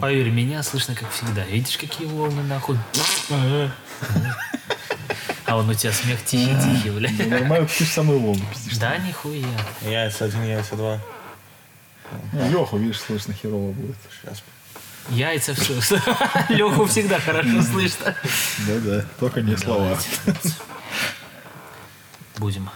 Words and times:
Поверь, 0.00 0.30
меня 0.30 0.62
слышно 0.62 0.94
как 0.94 1.10
всегда. 1.10 1.44
Видишь, 1.44 1.76
какие 1.76 2.06
волны 2.06 2.42
нахуй? 2.42 2.78
А 5.46 5.56
он 5.56 5.68
у 5.68 5.74
тебя 5.74 5.92
смех 5.92 6.22
тихий-тихий, 6.24 6.90
бля. 6.90 7.10
Ну, 7.18 7.28
Нормально, 7.30 7.66
ты 7.66 7.84
же 7.84 7.90
самую 7.90 8.20
волну 8.20 8.44
пиздишь. 8.52 8.76
Да, 8.76 8.98
нихуя. 8.98 9.46
Яйца 9.80 10.26
один, 10.26 10.44
яйца 10.44 10.76
два. 10.76 11.00
Леху, 12.32 12.76
видишь, 12.76 13.00
слышно 13.00 13.32
херово 13.32 13.72
будет. 13.72 13.96
Сейчас. 14.22 14.42
Яйца 15.08 15.54
все. 15.54 15.74
Леху 16.50 16.84
всегда 16.84 17.18
хорошо 17.18 17.62
слышно. 17.62 18.14
Да-да, 18.66 19.04
только 19.18 19.40
не 19.40 19.56
слова. 19.56 19.98
Будем. 22.36 22.68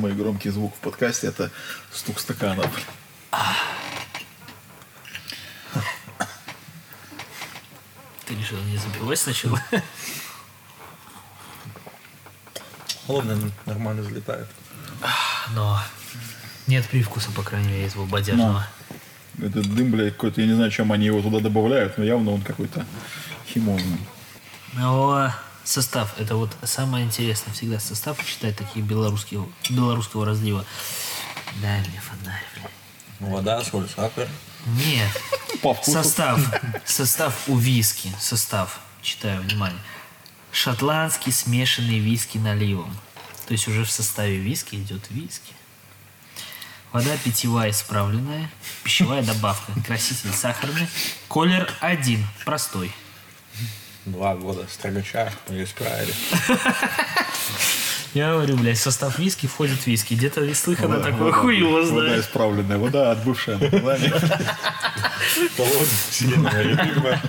Самый 0.00 0.14
громкий 0.14 0.48
звук 0.48 0.74
в 0.74 0.78
подкасте 0.78 1.26
это 1.26 1.50
стук 1.92 2.20
стакана. 2.20 2.64
Ты 8.24 8.34
решил 8.34 8.56
не 8.62 8.78
забивать 8.78 9.18
сначала? 9.18 9.60
Холодно, 13.06 13.52
нормально 13.66 14.02
залетает. 14.02 14.48
Но 15.54 15.78
нет 16.66 16.88
привкуса, 16.88 17.30
по 17.32 17.42
крайней 17.42 17.68
мере, 17.68 17.86
этого 17.86 18.06
бодяжного. 18.06 18.66
Этот 19.36 19.66
дым, 19.74 19.90
блядь, 19.90 20.14
какой-то, 20.14 20.40
я 20.40 20.46
не 20.46 20.54
знаю, 20.54 20.70
чем 20.70 20.92
они 20.92 21.04
его 21.04 21.20
туда 21.20 21.40
добавляют, 21.40 21.98
но 21.98 22.04
явно 22.04 22.30
он 22.30 22.40
какой-то 22.40 22.86
химозный. 23.46 24.00
Но 24.72 25.30
состав, 25.70 26.18
это 26.18 26.36
вот 26.36 26.50
самое 26.64 27.04
интересное. 27.04 27.54
Всегда 27.54 27.80
состав 27.80 28.24
читать 28.26 28.56
такие 28.56 28.84
белорусские, 28.84 29.48
белорусского 29.68 30.26
разлива. 30.26 30.64
Дай 31.62 31.80
мне 31.80 32.00
фонарь, 32.00 32.44
блядь. 32.54 32.70
Вода, 33.20 33.62
соль, 33.62 33.88
сахар. 33.88 34.28
Нет. 34.66 35.10
Состав. 35.82 36.40
Состав 36.84 37.48
у 37.48 37.56
виски. 37.56 38.12
Состав. 38.18 38.80
Читаю, 39.02 39.42
внимание. 39.42 39.80
Шотландский 40.52 41.32
смешанный 41.32 41.98
виски 41.98 42.38
наливом. 42.38 42.94
То 43.46 43.52
есть 43.52 43.68
уже 43.68 43.84
в 43.84 43.90
составе 43.90 44.38
виски 44.38 44.76
идет 44.76 45.10
виски. 45.10 45.52
Вода 46.92 47.16
питьевая 47.22 47.70
исправленная. 47.70 48.50
Пищевая 48.82 49.22
добавка. 49.22 49.72
Краситель 49.86 50.32
сахарный. 50.32 50.88
Колер 51.28 51.70
один. 51.80 52.26
Простой. 52.44 52.92
Два 54.06 54.34
года 54.34 54.66
строгача 54.70 55.30
мы 55.48 55.62
исправили. 55.62 56.12
Я 58.14 58.32
говорю, 58.32 58.56
блядь, 58.56 58.78
в 58.78 58.82
состав 58.82 59.18
виски 59.18 59.46
входит 59.46 59.86
виски. 59.86 60.14
Где-то 60.14 60.52
слыхано 60.54 60.96
Вода- 60.96 61.10
такое 61.12 61.26
вода- 61.30 61.36
хуй 61.40 61.58
его 61.58 61.72
Вода 61.74 61.86
знает. 61.86 62.24
исправленная, 62.24 62.78
вода 62.78 63.10
отбывшая 63.12 63.58
название. 63.58 64.10
Холодно, 65.56 65.86
вселенная 66.10 66.62
любимая. 66.62 67.22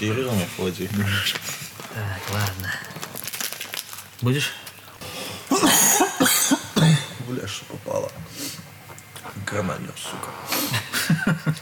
Кирилл 0.00 0.32
на 0.32 0.46
флоте. 0.56 0.88
Так, 1.94 2.20
ладно. 2.34 2.72
Будешь? 4.20 4.52
Бля, 7.28 7.46
что 7.46 7.64
попало. 7.66 8.10
Гранадер, 9.48 9.94
сука. 9.96 11.34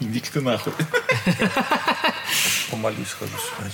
Иди 0.00 0.20
ты 0.20 0.40
нахуй. 0.40 0.72
Помолись, 2.70 3.10
хожу 3.18 3.32
сюда. 3.32 3.70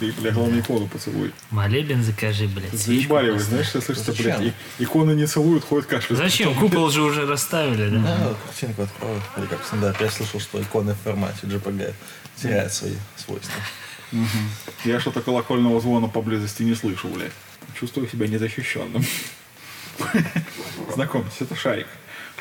ты, 0.00 0.12
бля, 0.12 0.30
главное 0.32 0.60
икону 0.60 0.86
поцелуй. 0.88 1.32
Молебен 1.50 2.02
закажи, 2.02 2.46
блядь. 2.48 2.72
Заебали 2.72 3.30
вы, 3.30 3.38
знаешь, 3.38 3.66
что 3.68 3.80
слышите, 3.80 4.12
Зачем? 4.12 4.24
блядь, 4.24 4.54
и- 4.78 4.82
иконы 4.84 5.12
не 5.12 5.26
целуют, 5.26 5.64
ходят 5.64 5.86
кашляют. 5.86 6.18
Зачем? 6.24 6.54
Купол 6.54 6.88
же 6.90 7.02
уже 7.02 7.26
расставили, 7.26 7.88
да? 7.90 7.98
Да, 8.00 8.34
картинку 8.46 8.82
открою. 8.82 9.20
Или 9.36 9.46
как 9.46 9.62
в 9.62 9.66
стендапе 9.66 10.04
я 10.04 10.10
слышал, 10.10 10.40
что 10.40 10.60
иконы 10.62 10.94
в 10.94 10.98
формате 10.98 11.38
JPG 11.42 11.94
теряют 12.36 12.72
свои 12.72 12.94
свойства. 13.16 13.52
Я 14.84 15.00
что-то 15.00 15.20
колокольного 15.20 15.80
звона 15.80 16.08
поблизости 16.08 16.62
не 16.62 16.74
слышу, 16.74 17.08
блядь. 17.08 17.32
Чувствую 17.78 18.08
себя 18.08 18.26
незащищенным. 18.28 19.04
Знакомьтесь, 20.94 21.40
это 21.40 21.54
Шарик. 21.56 21.86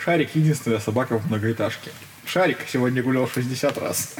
Шарик— 0.03 0.29
единственная 0.35 0.79
собака 0.79 1.17
в 1.19 1.27
многоэтажке. 1.27 1.91
Шарик 2.25 2.57
сегодня 2.71 3.01
гулял 3.03 3.27
60 3.27 3.77
раз. 3.77 4.15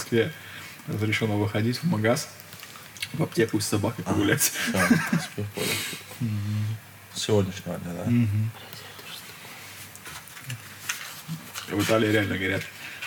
Москве 0.00 0.32
разрешено 0.86 1.36
выходить 1.36 1.82
в 1.82 1.84
магаз, 1.84 2.30
в 3.12 3.22
аптеку 3.22 3.60
с 3.60 3.66
собакой 3.66 4.02
погулять. 4.02 4.50
Понял. 5.54 5.68
С 7.14 7.22
сегодняшнего 7.22 7.76
дня, 7.78 7.92
да. 7.92 8.04
В 11.76 11.82
Италии 11.82 12.08
реально 12.10 12.38
говорят, 12.38 12.62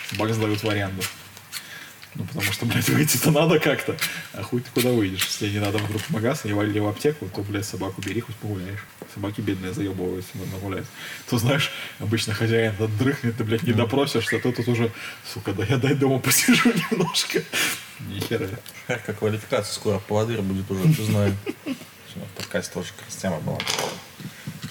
собак 0.08 0.32
сдают 0.34 0.62
в 0.62 0.68
аренду. 0.68 1.02
Ну, 2.14 2.24
потому 2.24 2.52
что, 2.52 2.64
блядь, 2.66 2.88
выйти-то 2.88 3.32
надо 3.32 3.58
как-то. 3.58 3.96
А 4.34 4.42
хуй 4.42 4.60
ты 4.60 4.70
куда 4.72 4.90
выйдешь? 4.90 5.24
Если 5.24 5.50
не 5.50 5.58
надо 5.58 5.78
вдруг 5.78 6.00
в 6.00 6.10
магаз 6.10 6.44
или 6.44 6.52
в 6.52 6.86
аптеку, 6.86 7.26
то, 7.26 7.42
блядь, 7.42 7.66
собаку 7.66 8.00
бери, 8.02 8.20
хоть 8.20 8.36
погуляешь. 8.36 8.84
Собаки 9.12 9.40
бедные 9.40 9.72
заебываются, 9.72 10.30
надо 10.34 10.58
гулять. 10.62 10.86
То, 11.28 11.38
знаешь, 11.38 11.72
обычно 11.98 12.32
хозяин 12.32 12.74
тут 12.76 12.96
дрыхнет, 12.96 13.36
ты, 13.36 13.42
блядь, 13.42 13.64
не 13.64 13.72
допросишься, 13.72 14.38
то 14.38 14.52
тут 14.52 14.68
уже, 14.68 14.92
сука, 15.32 15.52
да 15.52 15.64
я 15.64 15.76
дай 15.76 15.94
дома 15.94 16.20
посижу 16.20 16.72
немножко. 16.90 17.42
Нихера. 18.00 18.48
Как 18.86 19.18
квалификация 19.18 19.72
скоро 19.74 19.98
поводырь 19.98 20.40
будет 20.40 20.70
уже, 20.70 20.82
ты 20.94 21.02
знаешь. 21.04 21.34
В 21.64 22.36
подкасте 22.36 22.72
тоже 22.72 22.90
как 22.96 23.06
раз 23.06 23.16
тема 23.16 23.40
была. 23.40 23.58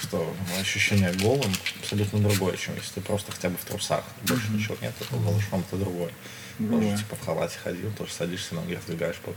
Что 0.01 0.33
ощущение 0.59 1.11
голым 1.13 1.51
абсолютно 1.81 2.19
другое, 2.19 2.55
чем 2.55 2.75
если 2.75 2.95
ты 2.95 3.01
просто 3.01 3.31
хотя 3.33 3.49
бы 3.49 3.57
в 3.57 3.65
трусах. 3.65 4.05
Больше 4.23 4.49
ничего 4.51 4.77
нет, 4.81 4.93
это 4.99 5.15
голышом 5.17 5.63
это 5.67 5.77
другое. 5.77 6.11
Другое. 6.59 6.91
Тоже 6.91 7.03
типа 7.03 7.15
в 7.15 7.25
халате 7.25 7.57
ходил, 7.63 7.91
тоже 7.93 8.11
садишься, 8.11 8.55
ноги 8.55 8.75
раздвигаешь. 8.75 9.17
по- 9.17 9.33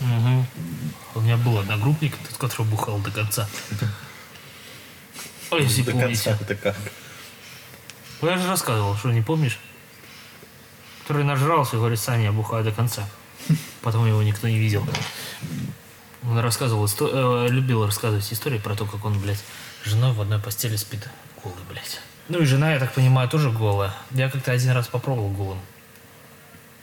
Мгм. 0.00 0.46
У 1.14 1.20
меня 1.20 1.36
был 1.36 1.58
одногруппник, 1.58 2.16
тот, 2.28 2.38
который 2.38 2.66
бухал 2.66 2.98
до 2.98 3.10
конца. 3.10 3.46
Ой, 5.50 5.62
если 5.62 5.82
До 5.82 5.92
конца 5.92 6.36
это 6.40 6.54
как? 6.54 6.76
Ну, 8.20 8.28
Я 8.30 8.38
же 8.38 8.48
рассказывал, 8.48 8.96
что 8.96 9.10
не 9.10 9.22
помнишь? 9.22 9.58
Который 11.02 11.24
нажрался 11.24 11.76
и 11.76 11.78
говорит, 11.78 11.98
Саня, 11.98 12.24
я 12.24 12.32
бухаю 12.32 12.64
до 12.64 12.72
конца. 12.72 13.08
Потом 13.82 14.06
его 14.06 14.22
никто 14.22 14.48
не 14.48 14.58
видел. 14.58 14.86
Он 16.24 16.38
рассказывал, 16.38 16.84
исто- 16.84 17.46
э, 17.46 17.48
любил 17.50 17.86
рассказывать 17.86 18.30
истории 18.32 18.58
про 18.58 18.74
то, 18.74 18.84
как 18.84 19.04
он, 19.04 19.18
блядь, 19.18 19.42
с 19.84 19.88
женой 19.88 20.12
в 20.12 20.20
одной 20.20 20.38
постели 20.38 20.76
спит 20.76 21.08
голый, 21.42 21.56
блядь. 21.70 22.00
Ну 22.28 22.40
и 22.40 22.44
жена, 22.44 22.74
я 22.74 22.78
так 22.80 22.92
понимаю, 22.92 23.28
тоже 23.28 23.50
голая. 23.50 23.94
Я 24.10 24.28
как-то 24.28 24.52
один 24.52 24.72
раз 24.72 24.88
попробовал 24.88 25.30
голым 25.30 25.60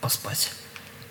поспать. 0.06 0.52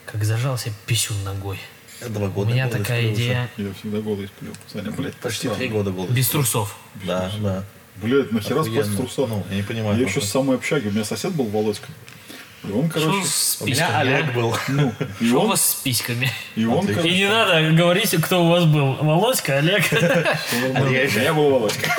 Как 0.05 0.23
зажал 0.23 0.57
себе 0.57 0.73
писюн 0.85 1.21
ногой. 1.25 1.59
Я 2.01 2.07
два 2.07 2.27
У 2.27 2.31
года 2.31 2.51
меня 2.51 2.67
голый 2.67 2.79
такая 2.79 3.01
сплю 3.01 3.11
уже. 3.13 3.23
идея 3.23 3.49
Я 3.57 3.73
всегда 3.73 3.99
голый 3.99 4.27
сплю. 4.27 4.53
Саня, 4.71 4.91
блядь, 4.91 5.15
Почти 5.15 5.39
странно. 5.39 5.57
три 5.57 5.67
года 5.67 5.91
голый. 5.91 6.11
без 6.11 6.29
трусов. 6.29 6.77
Да, 7.03 7.29
да. 7.41 7.63
Блядь, 7.97 8.31
нахера 8.31 8.63
спать 8.63 8.87
в 8.87 8.95
трусах? 8.95 9.27
Ну, 9.29 9.45
я 9.49 9.57
не 9.57 9.63
понимаю. 9.63 9.97
Я 9.99 10.05
еще 10.05 10.21
с 10.21 10.29
самой 10.29 10.55
общаги. 10.55 10.87
У 10.87 10.91
меня 10.91 11.03
сосед 11.03 11.33
был 11.33 11.45
Володька. 11.45 11.87
И 12.67 12.71
он, 12.71 12.89
короче... 12.89 13.27
с 13.27 13.57
У 13.61 13.65
меня 13.65 13.99
Олег 13.99 14.25
а? 14.29 14.31
был. 14.33 14.57
Ну, 14.67 14.93
и 15.19 15.31
у 15.31 15.39
он, 15.39 15.49
вас 15.49 15.69
с 15.69 15.75
письками? 15.75 16.31
и 16.55 16.65
он, 16.65 16.79
Отлично. 16.79 16.91
И 16.91 16.95
короче, 16.95 17.17
не 17.17 17.29
надо 17.29 17.71
говорить, 17.71 18.15
кто 18.21 18.43
у 18.43 18.49
вас 18.49 18.65
был. 18.65 18.95
Володька, 18.95 19.57
Олег. 19.57 19.83
Олег. 20.73 21.11
Я 21.13 21.33
был 21.33 21.49
Володька. 21.49 21.95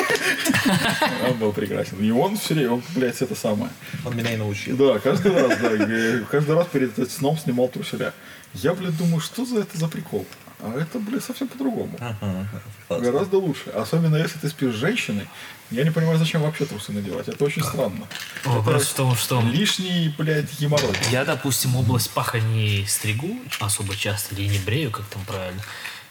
Он 1.28 1.34
был 1.38 1.52
прекрасен. 1.52 2.02
И 2.02 2.10
он 2.10 2.36
все 2.36 2.54
время, 2.54 2.72
он, 2.72 2.82
блядь, 2.94 3.20
это 3.20 3.34
самое. 3.34 3.70
Он 4.04 4.16
меня 4.16 4.32
и 4.32 4.36
научил. 4.36 4.76
Да, 4.76 4.98
каждый 4.98 5.32
раз, 5.32 5.58
да, 5.58 6.26
каждый 6.30 6.54
раз 6.56 6.66
перед 6.72 6.98
этим 6.98 7.10
сном 7.10 7.38
снимал 7.38 7.68
труселя. 7.68 8.12
Я, 8.54 8.74
блядь, 8.74 8.96
думаю, 8.96 9.20
что 9.20 9.44
за 9.44 9.60
это 9.60 9.78
за 9.78 9.88
прикол? 9.88 10.26
А 10.66 10.80
это, 10.80 10.98
блядь, 10.98 11.22
совсем 11.22 11.46
по-другому. 11.46 11.96
Ага. 12.00 12.48
Гораздо 12.88 13.38
лучше. 13.38 13.70
Особенно 13.70 14.16
если 14.16 14.38
ты 14.38 14.48
спишь 14.48 14.74
с 14.74 14.78
женщиной. 14.78 15.28
Я 15.70 15.84
не 15.84 15.90
понимаю, 15.90 16.18
зачем 16.18 16.42
вообще 16.42 16.64
трусы 16.64 16.90
надевать. 16.92 17.28
Это 17.28 17.44
очень 17.44 17.62
странно. 17.62 18.06
Вопрос 18.44 18.88
в 18.88 18.94
том, 18.94 19.14
что 19.14 19.40
Лишний, 19.42 20.12
блядь, 20.18 20.58
геморрой. 20.58 20.94
я, 21.10 21.24
допустим, 21.24 21.76
область 21.76 22.10
паха 22.10 22.40
не 22.40 22.84
стригу 22.86 23.36
особо 23.60 23.94
часто 23.96 24.34
или 24.34 24.48
не 24.48 24.58
брею, 24.58 24.90
как 24.90 25.04
там 25.06 25.24
правильно. 25.24 25.62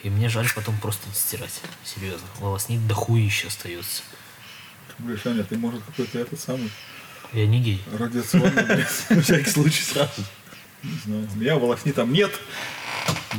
И 0.03 0.09
мне 0.09 0.29
жаль 0.29 0.47
потом 0.55 0.77
просто 0.77 1.07
стирать. 1.13 1.61
Серьезно. 1.83 2.27
Волоснит 2.39 2.85
дохуище 2.87 3.47
остается. 3.47 4.03
Блядь, 4.99 5.21
Саня, 5.21 5.43
ты, 5.43 5.57
может, 5.57 5.81
какой-то 5.83 6.19
этот 6.19 6.39
самый 6.39 6.71
Я 7.33 7.45
не 7.47 7.59
гей. 7.59 7.81
радиационный, 7.97 8.85
На 9.09 9.21
всякий 9.21 9.49
случай 9.49 9.83
сразу. 9.83 10.23
не 10.83 10.97
знаю. 11.05 11.27
У 11.33 11.37
меня 11.37 11.57
волосни 11.57 11.91
там 11.91 12.13
нет. 12.13 12.31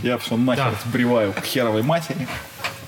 Я 0.02 0.18
все 0.18 0.36
нахер 0.36 0.64
Да. 0.72 0.74
сбриваю 0.88 1.32
к 1.32 1.44
херовой 1.44 1.82
матери. 1.82 2.26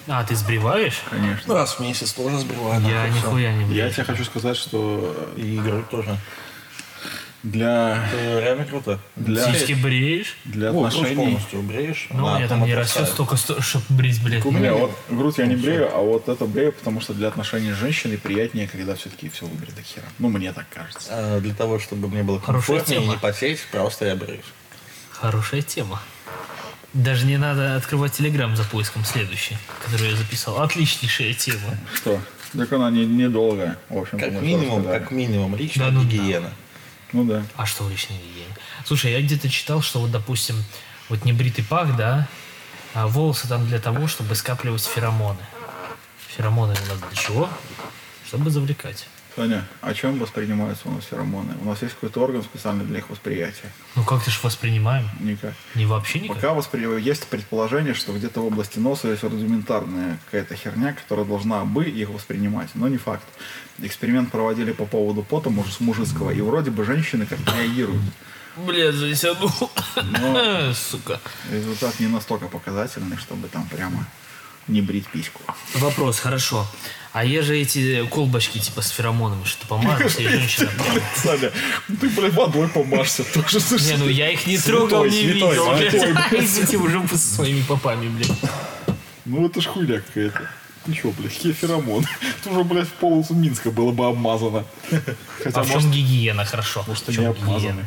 А, 0.06 0.24
ты 0.24 0.34
сбриваешь? 0.36 1.02
Конечно. 1.10 1.54
Раз 1.54 1.74
в 1.74 1.80
месяц 1.80 2.12
тоже 2.12 2.38
сбриваю. 2.38 2.80
Я 2.82 3.08
нихуя 3.08 3.52
не 3.52 3.60
Я 3.62 3.66
брею. 3.68 3.90
тебе 3.92 4.04
хочу 4.04 4.24
сказать, 4.24 4.56
что 4.56 5.32
И 5.36 5.56
игры 5.56 5.84
тоже. 5.90 6.16
для, 7.42 8.04
Это 8.12 8.40
реально 8.40 8.64
круто. 8.64 8.98
для, 9.16 9.52
Сиськи 9.52 9.74
бреешь? 9.74 10.36
для 10.44 10.70
грудь 10.72 10.86
отношений... 10.94 11.14
полностью 11.16 11.62
бреешь. 11.62 12.06
Ну, 12.10 12.36
меня 12.36 12.48
там 12.48 12.64
не 12.64 12.74
растет 12.74 13.06
столько, 13.08 13.36
чтобы 13.36 13.84
брить, 13.90 14.22
блядь. 14.22 14.44
У 14.46 14.50
меня 14.50 14.72
вот 14.74 14.92
грудь 15.10 15.36
я 15.38 15.46
не 15.46 15.56
брею, 15.56 15.90
а 15.94 15.98
вот 16.00 16.28
это 16.28 16.46
брею, 16.46 16.72
потому 16.72 17.00
что 17.02 17.12
для 17.12 17.28
отношений 17.28 17.72
с 17.72 17.76
женщиной 17.76 18.16
приятнее, 18.18 18.66
когда 18.66 18.94
все-таки 18.94 19.28
все 19.28 19.44
выбрито 19.46 19.82
хером. 19.82 20.08
Ну, 20.18 20.28
мне 20.30 20.52
так 20.54 20.66
кажется. 20.72 21.08
А, 21.10 21.40
Для 21.40 21.54
того, 21.54 21.78
чтобы 21.78 22.08
мне 22.08 22.22
было 22.22 22.40
Хорошая 22.40 22.78
комфортнее 22.78 23.06
не 23.06 23.16
потеть, 23.18 23.60
просто 23.70 24.06
я 24.06 24.16
бреюсь. 24.16 24.44
Хорошая 25.10 25.60
тема. 25.62 26.00
Даже 26.94 27.26
не 27.26 27.36
надо 27.36 27.76
открывать 27.76 28.12
телеграм 28.12 28.56
за 28.56 28.64
поиском 28.64 29.04
следующий, 29.04 29.56
который 29.84 30.10
я 30.10 30.16
записал. 30.16 30.62
Отличнейшая 30.62 31.34
тема. 31.34 31.76
Что? 31.94 32.20
Так 32.56 32.72
она 32.72 32.90
не, 32.90 33.04
недолгая, 33.04 33.76
в 33.90 33.98
общем 33.98 34.18
Как 34.18 34.32
минимум, 34.32 34.84
как 34.84 35.10
минимум, 35.10 35.54
личная 35.54 35.88
Да 35.88 35.92
ну 35.92 36.02
да. 36.02 36.08
гигиена. 36.08 36.50
Ну 37.12 37.24
да. 37.24 37.44
А 37.56 37.66
что 37.66 37.84
в 37.84 37.90
личной 37.90 38.16
гигиене? 38.16 38.54
Слушай, 38.86 39.12
я 39.12 39.20
где-то 39.20 39.50
читал, 39.50 39.82
что 39.82 40.00
вот, 40.00 40.10
допустим, 40.10 40.56
вот 41.10 41.24
небритый 41.26 41.64
пах, 41.64 41.94
да, 41.96 42.26
а 42.94 43.06
волосы 43.06 43.48
там 43.48 43.66
для 43.66 43.78
того, 43.78 44.06
чтобы 44.06 44.34
скапливать 44.34 44.84
феромоны. 44.84 45.40
Феромоны 46.36 46.72
у 46.72 46.88
нас 46.88 46.98
для 47.10 47.22
чего? 47.22 47.50
Чтобы 48.26 48.50
завлекать. 48.50 49.06
Саня, 49.38 49.64
а 49.82 49.94
чем 49.94 50.18
воспринимаются 50.18 50.88
у 50.88 50.90
нас 50.92 51.04
феромоны? 51.04 51.54
У 51.62 51.64
нас 51.64 51.80
есть 51.82 51.94
какой-то 51.94 52.20
орган 52.20 52.42
специальный 52.42 52.84
для 52.84 52.98
их 52.98 53.08
восприятия? 53.08 53.70
Ну 53.94 54.02
как-то 54.02 54.32
ж 54.32 54.40
воспринимаем. 54.42 55.08
Никак. 55.20 55.54
Не 55.76 55.86
вообще 55.86 56.18
никак. 56.18 56.36
Пока 56.36 56.54
воспри... 56.54 57.00
есть 57.00 57.24
предположение, 57.28 57.94
что 57.94 58.12
где-то 58.12 58.40
в 58.40 58.46
области 58.46 58.80
носа 58.80 59.06
есть 59.06 59.22
рудиментарная 59.22 60.18
какая-то 60.24 60.56
херня, 60.56 60.92
которая 60.92 61.24
должна 61.24 61.64
бы 61.64 61.84
их 61.84 62.08
воспринимать, 62.10 62.70
но 62.74 62.88
не 62.88 62.96
факт. 62.96 63.22
Эксперимент 63.78 64.32
проводили 64.32 64.72
по 64.72 64.86
поводу 64.86 65.22
пота 65.22 65.50
муж- 65.50 65.78
мужицкого, 65.78 66.32
и 66.32 66.40
вроде 66.40 66.72
бы 66.72 66.84
женщины 66.84 67.24
как-то 67.24 67.54
реагируют. 67.56 68.02
Блядь, 68.56 68.96
засяду. 68.96 69.48
Но 70.20 70.72
Сука. 70.74 71.20
результат 71.52 72.00
не 72.00 72.08
настолько 72.08 72.48
показательный, 72.48 73.16
чтобы 73.16 73.46
там 73.46 73.68
прямо 73.68 74.04
не 74.68 74.80
брить 74.82 75.06
письку. 75.08 75.40
Вопрос, 75.74 76.18
хорошо. 76.20 76.66
А 77.12 77.24
же 77.42 77.56
эти 77.58 78.06
колбочки 78.06 78.58
типа 78.58 78.82
с 78.82 78.90
феромонами, 78.90 79.44
что 79.44 79.66
помазался, 79.66 80.22
и 80.22 80.28
женщина. 80.28 80.70
Саня, 81.16 81.50
ну 81.88 81.96
ты, 81.96 82.08
блядь, 82.10 82.34
водой 82.34 82.68
помажься 82.68 83.24
тоже, 83.24 83.60
слушай. 83.60 83.92
Не, 83.92 83.96
ну 83.96 84.08
я 84.08 84.30
их 84.30 84.46
не 84.46 84.58
трогал, 84.58 85.04
не 85.06 85.24
видел. 85.24 85.50
Идите 85.78 86.76
уже 86.76 87.08
со 87.08 87.16
своими 87.18 87.62
попами, 87.62 88.08
блядь. 88.08 88.38
Ну 89.24 89.46
это 89.46 89.60
ж 89.60 89.66
хуйня 89.66 90.00
какая-то. 90.00 90.50
Ты 90.84 90.92
чё, 90.92 91.10
блядь, 91.18 91.32
какие 91.34 91.52
феромоны? 91.52 92.06
Тут 92.44 92.52
уже, 92.52 92.64
блядь, 92.64 92.88
в 92.88 92.92
полосу 92.92 93.34
Минска 93.34 93.70
было 93.70 93.90
бы 93.90 94.06
обмазано. 94.06 94.64
Хотя, 95.42 95.60
А 95.60 95.64
в 95.64 95.68
может, 95.68 95.82
чем 95.82 95.90
гигиена, 95.90 96.44
хорошо? 96.44 96.84
может, 96.86 97.04
в 97.04 97.08
они 97.08 97.16
чем 97.16 97.26
обмазаны. 97.30 97.58
гигиена? 97.58 97.86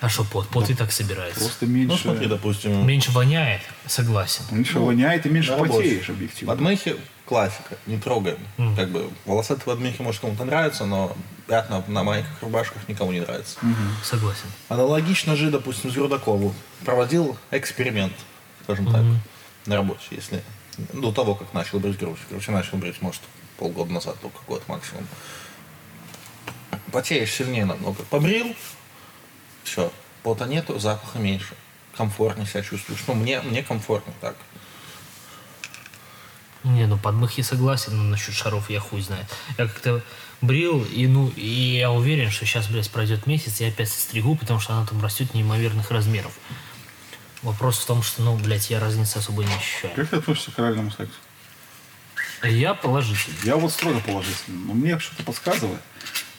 А 0.00 0.08
что 0.08 0.24
пот? 0.24 0.48
Пот 0.48 0.70
и 0.70 0.74
так 0.74 0.92
собирается. 0.92 1.40
Просто 1.40 1.66
Ну, 1.66 1.72
меньше, 1.72 2.02
смотри, 2.02 2.26
допустим, 2.26 2.86
Меньше 2.86 3.12
воняет, 3.12 3.60
согласен. 3.86 4.44
меньше 4.50 4.78
воняет 4.80 5.26
и 5.26 5.28
меньше 5.28 5.52
потеешь 5.56 6.08
объективно. 6.08 6.54
подмыхи 6.54 6.96
классика, 7.26 7.76
не 7.86 7.98
трогаем. 7.98 8.38
Как 8.76 8.88
бы 8.90 9.10
волосатые 9.26 9.66
подмыхи, 9.66 10.00
может, 10.02 10.20
кому-то 10.20 10.44
нравятся, 10.44 10.86
но 10.86 11.14
пятна 11.46 11.84
на 11.86 12.02
майках, 12.02 12.30
рубашках 12.40 12.88
никому 12.88 13.12
не 13.12 13.20
нравится. 13.20 13.58
Согласен. 14.02 14.46
Аналогично 14.68 15.36
же, 15.36 15.50
допустим, 15.50 15.90
Зюрдакову 15.90 16.54
проводил 16.84 17.36
эксперимент, 17.50 18.14
скажем 18.64 18.90
так, 18.92 19.02
на 19.66 19.76
работе, 19.76 20.00
если 20.10 20.42
до 20.94 21.12
того, 21.12 21.34
как 21.34 21.52
начал 21.52 21.78
брить 21.78 21.98
грудь. 21.98 22.18
Короче, 22.28 22.52
начал 22.52 22.78
брить, 22.78 23.02
может, 23.02 23.20
полгода 23.58 23.92
назад, 23.92 24.16
только 24.22 24.38
год 24.48 24.62
максимум. 24.66 25.06
Потеешь 26.90 27.32
сильнее 27.32 27.64
намного. 27.66 28.02
Побрил, 28.04 28.56
все, 29.70 29.92
Пота 30.22 30.46
нету, 30.46 30.78
запаха 30.78 31.18
меньше. 31.18 31.54
Комфортнее 31.96 32.46
себя 32.46 32.62
чувствуешь. 32.62 33.04
Ну, 33.06 33.14
мне, 33.14 33.40
мне 33.40 33.62
комфортно 33.62 34.12
так. 34.20 34.36
Не, 36.62 36.86
ну 36.86 36.98
подмых 36.98 37.38
я 37.38 37.44
согласен, 37.44 37.96
но 37.96 38.02
насчет 38.02 38.34
шаров 38.34 38.68
я 38.68 38.80
хуй 38.80 39.00
знает. 39.00 39.26
Я 39.56 39.66
как-то 39.66 40.02
брил, 40.42 40.84
и 40.84 41.06
ну, 41.06 41.28
и 41.34 41.78
я 41.78 41.90
уверен, 41.90 42.30
что 42.30 42.44
сейчас, 42.44 42.68
блядь, 42.68 42.90
пройдет 42.90 43.26
месяц, 43.26 43.60
и 43.60 43.64
я 43.64 43.70
опять 43.70 43.88
состригу, 43.88 44.36
потому 44.36 44.60
что 44.60 44.74
она 44.74 44.86
там 44.86 45.02
растет 45.02 45.32
неимоверных 45.32 45.90
размеров. 45.90 46.32
Вопрос 47.42 47.78
в 47.78 47.86
том, 47.86 48.02
что, 48.02 48.22
ну, 48.22 48.36
блядь, 48.36 48.68
я 48.68 48.78
разницы 48.78 49.16
особо 49.16 49.42
не 49.44 49.54
ощущаю. 49.54 49.94
Как 49.96 50.08
ты 50.10 50.16
относишься 50.16 50.50
к 50.50 50.58
оральному 50.58 50.90
сексу? 50.90 51.14
Я 52.42 52.74
положительный. 52.74 53.38
Я 53.44 53.56
вот 53.56 53.72
строго 53.72 54.00
положительно. 54.00 54.58
Но 54.66 54.74
мне 54.74 54.98
что-то 54.98 55.22
подсказывает, 55.22 55.80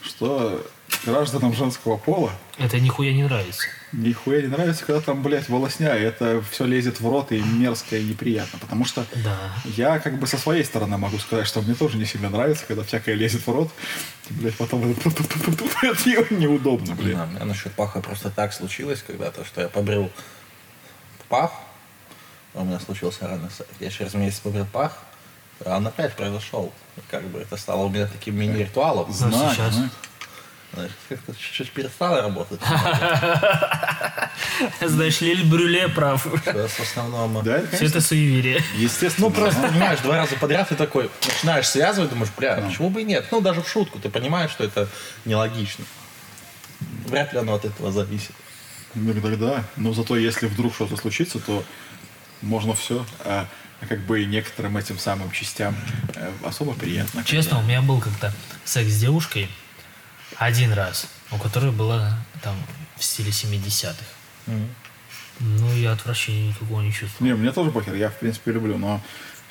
что 0.03 0.63
гражданам 1.05 1.53
женского 1.53 1.97
пола 1.97 2.31
Это 2.57 2.79
нихуя 2.79 3.11
не 3.13 3.23
нравится. 3.23 3.67
нихуя 3.91 4.41
не 4.41 4.47
нравится, 4.47 4.85
когда 4.85 5.01
там, 5.01 5.23
блядь, 5.23 5.49
волосня, 5.49 5.95
и 5.95 6.01
это 6.01 6.43
все 6.51 6.65
лезет 6.65 6.99
в 7.01 7.07
рот 7.09 7.31
и 7.31 7.39
мерзко 7.41 7.97
и 7.97 8.03
неприятно. 8.03 8.59
Потому 8.59 8.85
что 8.85 9.05
Да. 9.23 9.37
я 9.65 9.99
как 9.99 10.19
бы 10.19 10.27
со 10.27 10.37
своей 10.37 10.63
стороны 10.63 10.97
могу 10.97 11.17
сказать, 11.19 11.47
что 11.47 11.61
мне 11.61 11.73
тоже 11.75 11.97
не 11.97 12.05
сильно 12.05 12.29
нравится, 12.29 12.65
когда 12.67 12.83
всякое 12.83 13.15
лезет 13.15 13.45
в 13.45 13.51
рот, 13.51 13.69
и, 14.29 14.33
блядь, 14.33 14.55
потом 14.55 14.91
это 14.91 15.09
это 15.09 16.33
неудобно, 16.35 16.95
блядь. 16.95 17.15
Да, 17.17 17.23
у 17.23 17.27
меня 17.27 17.45
насчет 17.45 17.73
паха 17.73 18.01
просто 18.01 18.29
так 18.29 18.53
случилось 18.53 19.03
когда-то, 19.05 19.43
что 19.45 19.61
я 19.61 19.69
побрил 19.69 20.09
пах, 21.29 21.51
а 22.53 22.61
у 22.61 22.65
меня 22.65 22.79
случился 22.79 23.27
рано. 23.27 23.49
Я 23.79 23.89
через 23.89 24.13
месяц 24.13 24.39
побрил 24.39 24.65
пах, 24.71 24.97
а 25.65 25.77
он 25.77 25.87
опять 25.87 26.13
произошел. 26.15 26.71
Как 27.09 27.23
бы 27.23 27.39
это 27.39 27.55
стало 27.57 27.83
у 27.85 27.89
меня 27.89 28.07
таким 28.07 28.35
мини-ритуалом. 28.37 29.11
Знаю, 29.11 29.53
сейчас. 29.53 29.75
Как-то 31.09 31.35
чуть-чуть 31.35 31.71
перестало 31.71 32.21
работать. 32.21 32.61
Знаешь, 34.81 35.21
Лиль 35.21 35.45
Брюле 35.45 35.89
прав. 35.89 36.25
Сейчас 36.45 36.71
в 36.71 36.79
основном... 36.79 37.43
Да, 37.43 37.57
это, 37.57 37.75
Все 37.75 37.87
это 37.87 38.01
суеверие. 38.01 38.63
естественно. 38.77 39.27
Ну, 39.27 39.33
просто, 39.33 39.67
понимаешь, 39.67 39.99
два 39.99 40.17
раза 40.17 40.35
подряд 40.35 40.69
ты 40.69 40.75
такой 40.75 41.09
начинаешь 41.25 41.67
связывать, 41.67 42.09
думаешь, 42.09 42.31
бля, 42.37 42.55
почему 42.55 42.89
бы 42.89 43.01
и 43.01 43.03
нет? 43.03 43.25
Ну, 43.31 43.41
даже 43.41 43.61
в 43.61 43.69
шутку, 43.69 43.99
ты 43.99 44.09
понимаешь, 44.09 44.51
что 44.51 44.63
это 44.63 44.87
нелогично. 45.25 45.85
Вряд 47.05 47.33
ли 47.33 47.39
оно 47.39 47.55
от 47.55 47.65
этого 47.65 47.91
зависит. 47.91 48.31
Ну, 48.95 49.13
тогда, 49.21 49.63
но 49.75 49.93
зато 49.93 50.17
если 50.17 50.47
вдруг 50.47 50.73
что-то 50.73 50.97
случится, 50.97 51.39
то 51.39 51.63
можно 52.41 52.73
все. 52.73 53.05
А, 53.19 53.47
как 53.87 54.05
бы 54.05 54.23
некоторым 54.25 54.77
этим 54.77 54.97
самым 54.97 55.31
частям 55.31 55.75
э, 56.15 56.31
особо 56.43 56.73
приятно. 56.73 57.23
Честно, 57.23 57.59
у 57.59 57.63
меня 57.63 57.81
был 57.81 57.99
как-то 57.99 58.33
секс 58.63 58.91
с 58.91 58.99
девушкой 58.99 59.49
один 60.41 60.73
раз, 60.73 61.05
у 61.29 61.37
которой 61.37 61.71
была 61.71 62.17
там 62.41 62.55
в 62.97 63.03
стиле 63.03 63.29
70-х. 63.29 64.03
Ну, 65.39 65.73
я 65.75 65.91
отвращения 65.91 66.47
никакого 66.49 66.81
не 66.81 66.91
чувствовал. 66.91 67.27
Не, 67.27 67.35
мне 67.35 67.51
тоже 67.51 67.69
похер, 67.69 67.93
я 67.93 68.09
в 68.09 68.17
принципе 68.17 68.51
люблю, 68.51 68.79
но 68.79 68.99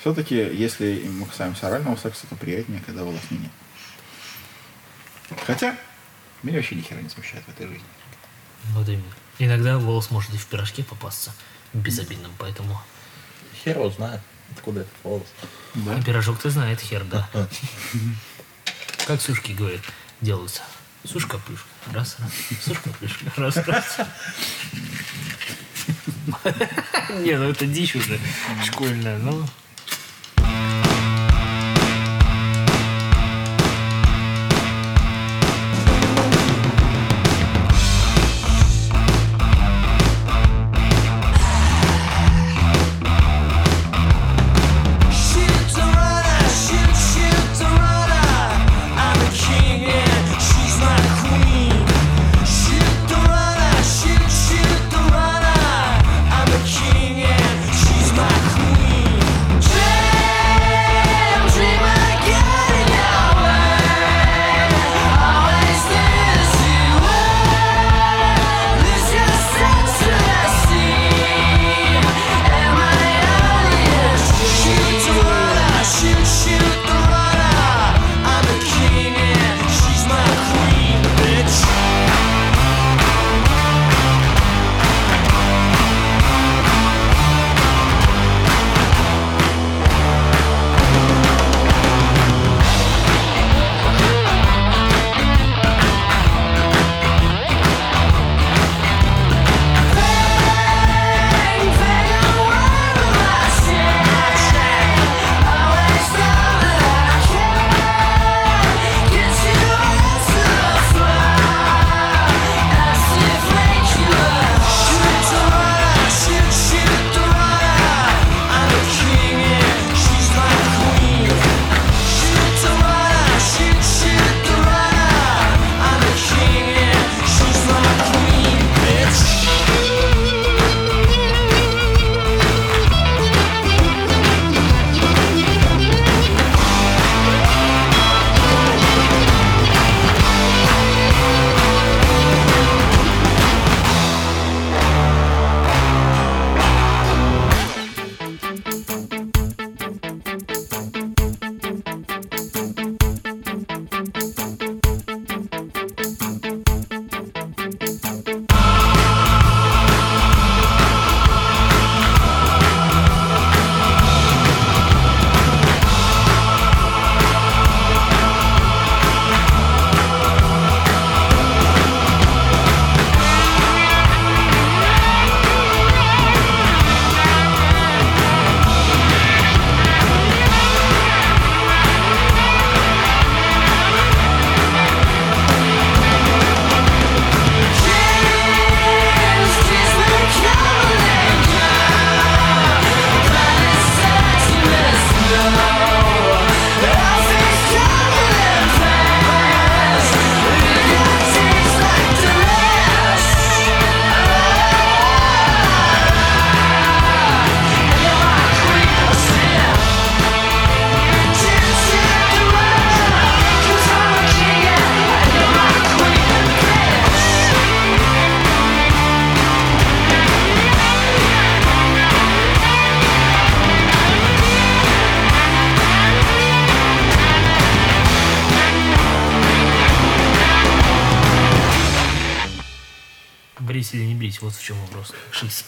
все-таки, 0.01 0.35
если 0.35 1.01
мы 1.07 1.27
касаемся 1.27 1.67
орального 1.67 1.95
секса, 1.95 2.27
то 2.27 2.35
приятнее, 2.35 2.81
когда 2.85 3.03
волосни 3.03 3.37
нет. 3.37 3.51
Хотя, 5.47 5.77
меня 6.43 6.57
вообще 6.57 6.75
ни 6.75 6.81
хера 6.81 6.99
не 6.99 7.07
смущает 7.07 7.45
в 7.45 7.49
этой 7.49 7.67
жизни. 7.67 7.87
Вот 8.73 8.89
именно. 8.89 9.15
Иногда 9.39 9.77
волос 9.77 10.11
может 10.11 10.33
и 10.33 10.37
в 10.37 10.45
пирожке 10.45 10.83
попасться 10.83 11.33
безобидным, 11.71 12.33
поэтому... 12.37 12.77
Хер 13.63 13.77
его 13.77 13.89
знает, 13.91 14.19
откуда 14.51 14.81
этот 14.81 14.93
волос. 15.03 15.27
Да? 15.73 15.95
А 15.95 16.03
пирожок-то 16.03 16.49
знает 16.49 16.81
хер, 16.81 17.05
да. 17.05 17.29
Как 19.07 19.21
сушки, 19.21 19.53
говорят, 19.53 19.81
делаются. 20.19 20.63
Сушка, 21.03 21.39
плюшка. 21.39 21.67
Раз, 21.93 22.17
раз. 22.19 22.31
Сушка, 22.63 22.89
плюшка. 22.99 23.25
Раз, 23.35 23.57
раз. 23.57 23.97
Не, 27.23 27.37
ну 27.37 27.49
это 27.49 27.65
дичь 27.65 27.95
уже 27.95 28.19
школьная, 28.63 29.17
ну... 29.17 29.45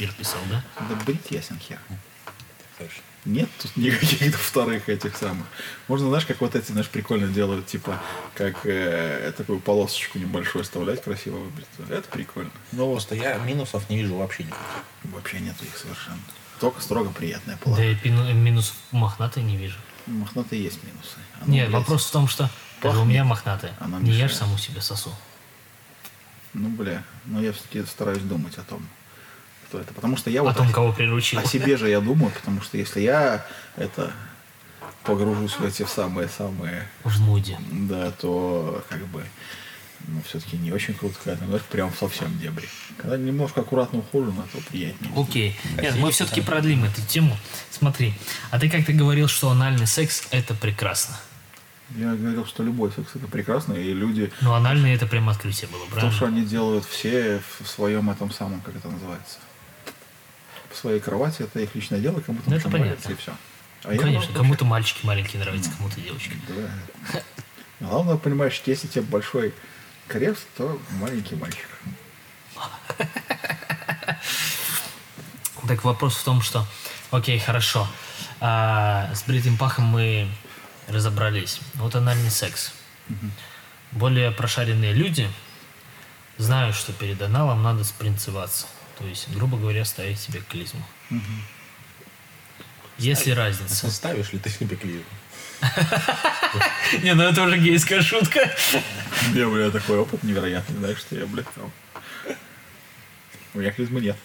Шекспир 0.07 0.13
писал, 0.13 0.39
да? 0.49 0.63
Да 0.89 0.95
брить 1.05 1.31
ясен 1.31 1.59
хер. 1.59 1.79
Точно. 2.77 3.01
Нет 3.25 3.49
тут 3.61 3.77
никаких 3.77 4.37
вторых 4.39 4.89
этих 4.89 5.15
самых. 5.15 5.45
Можно, 5.87 6.09
знаешь, 6.09 6.25
как 6.25 6.41
вот 6.41 6.55
эти, 6.55 6.71
знаешь, 6.73 6.89
прикольно 6.89 7.27
делают, 7.27 7.65
типа, 7.67 8.01
как 8.35 8.65
э, 8.65 9.31
такую 9.37 9.61
полосочку 9.61 10.19
небольшую 10.19 10.63
оставлять, 10.63 11.01
красиво 11.01 11.37
выбрить. 11.37 11.67
Это 11.89 12.07
прикольно. 12.09 12.51
Но 12.73 12.85
вот 12.87 12.93
Просто 12.95 13.15
я 13.15 13.37
минусов 13.37 13.89
не 13.89 13.97
вижу 14.01 14.15
вообще 14.15 14.43
никаких. 14.43 14.65
вообще 15.03 15.39
нету 15.39 15.63
их 15.63 15.77
совершенно. 15.77 16.19
Только 16.59 16.81
строго 16.81 17.11
приятная 17.11 17.55
Да 17.55 17.61
полоса. 17.61 17.83
я 17.83 17.93
пину- 17.97 18.33
минусов 18.33 18.75
мохнатой 18.91 19.43
не 19.43 19.55
вижу. 19.55 19.77
Мохнатые 20.05 20.61
есть 20.61 20.83
минусы. 20.83 21.15
Оно, 21.41 21.53
Нет, 21.53 21.69
блядь, 21.69 21.79
вопрос 21.79 22.05
в 22.05 22.11
том, 22.11 22.27
что 22.27 22.49
даже 22.81 22.99
у 22.99 23.05
меня 23.05 23.23
мохнатая. 23.23 23.73
Она 23.79 23.99
Не 23.99 24.09
я 24.11 24.13
мешает. 24.25 24.31
же 24.31 24.37
саму 24.37 24.57
себе 24.57 24.81
сосу. 24.81 25.13
Ну, 26.53 26.67
бля, 26.69 27.03
но 27.25 27.41
я 27.41 27.53
все-таки 27.53 27.83
стараюсь 27.85 28.21
думать 28.21 28.57
о 28.57 28.63
том, 28.63 28.85
кто 29.73 29.79
это. 29.81 29.93
Потому 29.93 30.17
что 30.17 30.29
я 30.29 30.41
О 30.41 30.43
вот 30.43 30.55
том, 30.57 30.69
о- 30.69 30.71
кого 30.71 30.93
приручил. 30.93 31.39
О 31.39 31.45
себе 31.45 31.77
же 31.77 31.89
я 31.89 31.99
думаю, 31.99 32.31
потому 32.31 32.61
что 32.61 32.77
если 32.77 33.01
я 33.01 33.43
это 33.75 34.11
погружусь 35.03 35.53
в 35.53 35.65
эти 35.65 35.83
самые-самые, 35.85 36.87
В 37.03 37.19
муде. 37.21 37.57
да, 37.71 38.11
то 38.11 38.83
как 38.89 39.05
бы, 39.07 39.23
ну, 40.07 40.21
все-таки 40.27 40.57
не 40.57 40.71
очень 40.71 40.93
круто, 40.93 41.15
когда 41.23 41.39
ты 41.39 41.45
говоришь, 41.45 41.65
прям 41.67 41.91
совсем 41.99 42.37
дебри. 42.39 42.69
Когда 42.97 43.17
немножко 43.17 43.61
аккуратно 43.61 43.99
ухожено, 43.99 44.43
то 44.53 44.59
приятнее. 44.69 45.11
Окей. 45.17 45.59
Нет, 45.81 45.95
мы 45.97 46.11
все-таки 46.11 46.41
продлим 46.41 46.83
эту 46.85 47.01
тему. 47.01 47.35
Смотри, 47.71 48.13
а 48.51 48.59
ты 48.59 48.69
как-то 48.69 48.93
говорил, 48.93 49.27
что 49.27 49.49
анальный 49.49 49.87
секс 49.87 50.23
это 50.31 50.53
прекрасно. 50.53 51.17
Я 51.97 52.13
говорил, 52.15 52.45
что 52.45 52.63
любой 52.63 52.91
секс 52.91 53.09
это 53.15 53.27
прекрасно, 53.27 53.73
и 53.73 53.93
люди, 53.93 54.31
Но 54.41 54.55
анальный 54.55 54.93
это 54.95 55.05
прям 55.05 55.27
открытие 55.29 55.67
было, 55.69 55.83
то, 55.85 55.91
правильно? 55.91 56.15
что 56.15 56.25
они 56.27 56.43
делают 56.45 56.85
все 56.85 57.41
в 57.59 57.67
своем 57.67 58.09
этом 58.09 58.31
самом, 58.31 58.61
как 58.61 58.75
это 58.77 58.87
называется, 58.87 59.37
в 60.73 60.77
своей 60.77 60.99
кровати, 60.99 61.43
это 61.43 61.59
их 61.59 61.73
личное 61.75 61.99
дело, 61.99 62.19
кому-то 62.19 62.49
Ну, 62.49 62.55
это 62.55 62.69
нравится, 62.69 63.03
понятно. 63.07 63.11
и 63.11 63.15
все. 63.15 63.31
А 63.31 63.87
Ну, 63.87 63.91
я 63.93 63.99
конечно, 63.99 64.19
вообще- 64.21 64.33
кому-то 64.37 64.65
мальчики 64.65 65.05
маленькие 65.05 65.41
нравятся, 65.41 65.71
кому-то 65.77 65.99
девочки. 66.01 66.37
Да. 66.47 67.21
Главное, 67.79 68.15
понимаешь, 68.17 68.61
если 68.65 68.87
тебе 68.87 69.01
большой 69.03 69.53
крест, 70.07 70.45
то 70.57 70.79
маленький 70.99 71.35
мальчик. 71.35 71.67
Так 75.67 75.83
вопрос 75.83 76.15
в 76.17 76.23
том, 76.23 76.41
что, 76.41 76.65
окей, 77.11 77.39
хорошо, 77.39 77.87
А, 78.45 79.09
с 79.15 79.23
бритым 79.23 79.57
пахом 79.57 79.85
мы 79.85 80.27
разобрались. 80.89 81.61
Вот 81.75 81.95
анальный 81.95 82.29
секс. 82.29 82.73
Более 83.93 84.31
прошаренные 84.31 84.91
люди 84.91 85.29
знают, 86.37 86.75
что 86.75 86.91
перед 86.91 87.21
аналом 87.21 87.63
надо 87.63 87.85
спринцеваться. 87.85 88.67
То 89.03 89.09
есть, 89.09 89.29
грубо 89.31 89.57
говоря, 89.57 89.83
ставить 89.83 90.17
себе 90.17 90.41
клизму. 90.49 90.81
Есть 92.97 93.25
ли 93.25 93.33
разница? 93.33 93.91
Ставишь 93.91 94.31
ли 94.31 94.39
ты 94.39 94.49
себе 94.49 94.77
клею? 94.77 95.03
Не, 97.01 97.13
ну 97.13 97.23
это 97.23 97.41
уже 97.41 97.57
гейская 97.57 98.01
шутка. 98.01 98.49
У 99.27 99.35
меня, 99.35 99.49
бля, 99.49 99.71
такой 99.71 99.97
опыт 99.97 100.23
невероятный, 100.23 100.77
знаешь, 100.77 100.99
что 100.99 101.17
я, 101.17 101.25
блядь, 101.25 101.51
там... 101.53 101.69
У 103.53 103.59
меня 103.59 103.71
клизмы 103.71 103.99
нет. 103.99 104.15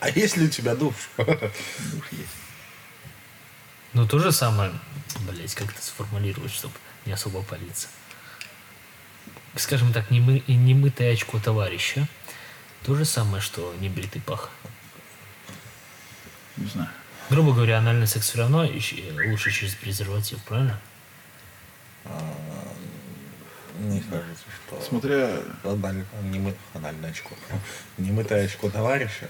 А 0.00 0.10
если 0.10 0.44
у 0.44 0.50
тебя 0.50 0.74
душ? 0.74 0.94
Душ 1.16 2.04
есть. 2.10 2.36
Ну, 3.94 4.06
то 4.06 4.18
же 4.18 4.30
самое, 4.30 4.72
блять, 5.20 5.54
как 5.54 5.70
это 5.70 5.82
сформулировать, 5.82 6.52
чтобы 6.52 6.74
не 7.06 7.12
особо 7.12 7.40
палиться. 7.40 7.88
Скажем 9.56 9.94
так, 9.94 10.10
немы, 10.10 10.42
немытое 10.46 11.14
очко 11.14 11.38
товарища. 11.38 12.06
То 12.84 12.94
же 12.96 13.04
самое, 13.04 13.40
что 13.42 13.74
небритый 13.80 14.20
пах. 14.22 14.50
Не 16.56 16.66
знаю. 16.66 16.88
Грубо 17.30 17.52
говоря, 17.54 17.78
анальный 17.78 18.06
секс 18.06 18.28
все 18.28 18.38
равно 18.38 18.64
ищ- 18.64 19.30
лучше 19.30 19.50
через 19.52 19.74
презерватив, 19.74 20.42
правильно? 20.42 20.78
Мне 23.78 24.02
кажется, 24.10 24.44
что... 24.66 24.80
Смотря... 24.82 25.30
Аналь- 25.64 26.04
немы- 26.24 26.54
Анальное 26.74 27.10
очко. 27.10 27.30
Немытое 27.98 28.44
очко 28.46 28.68
товарища 28.70 29.28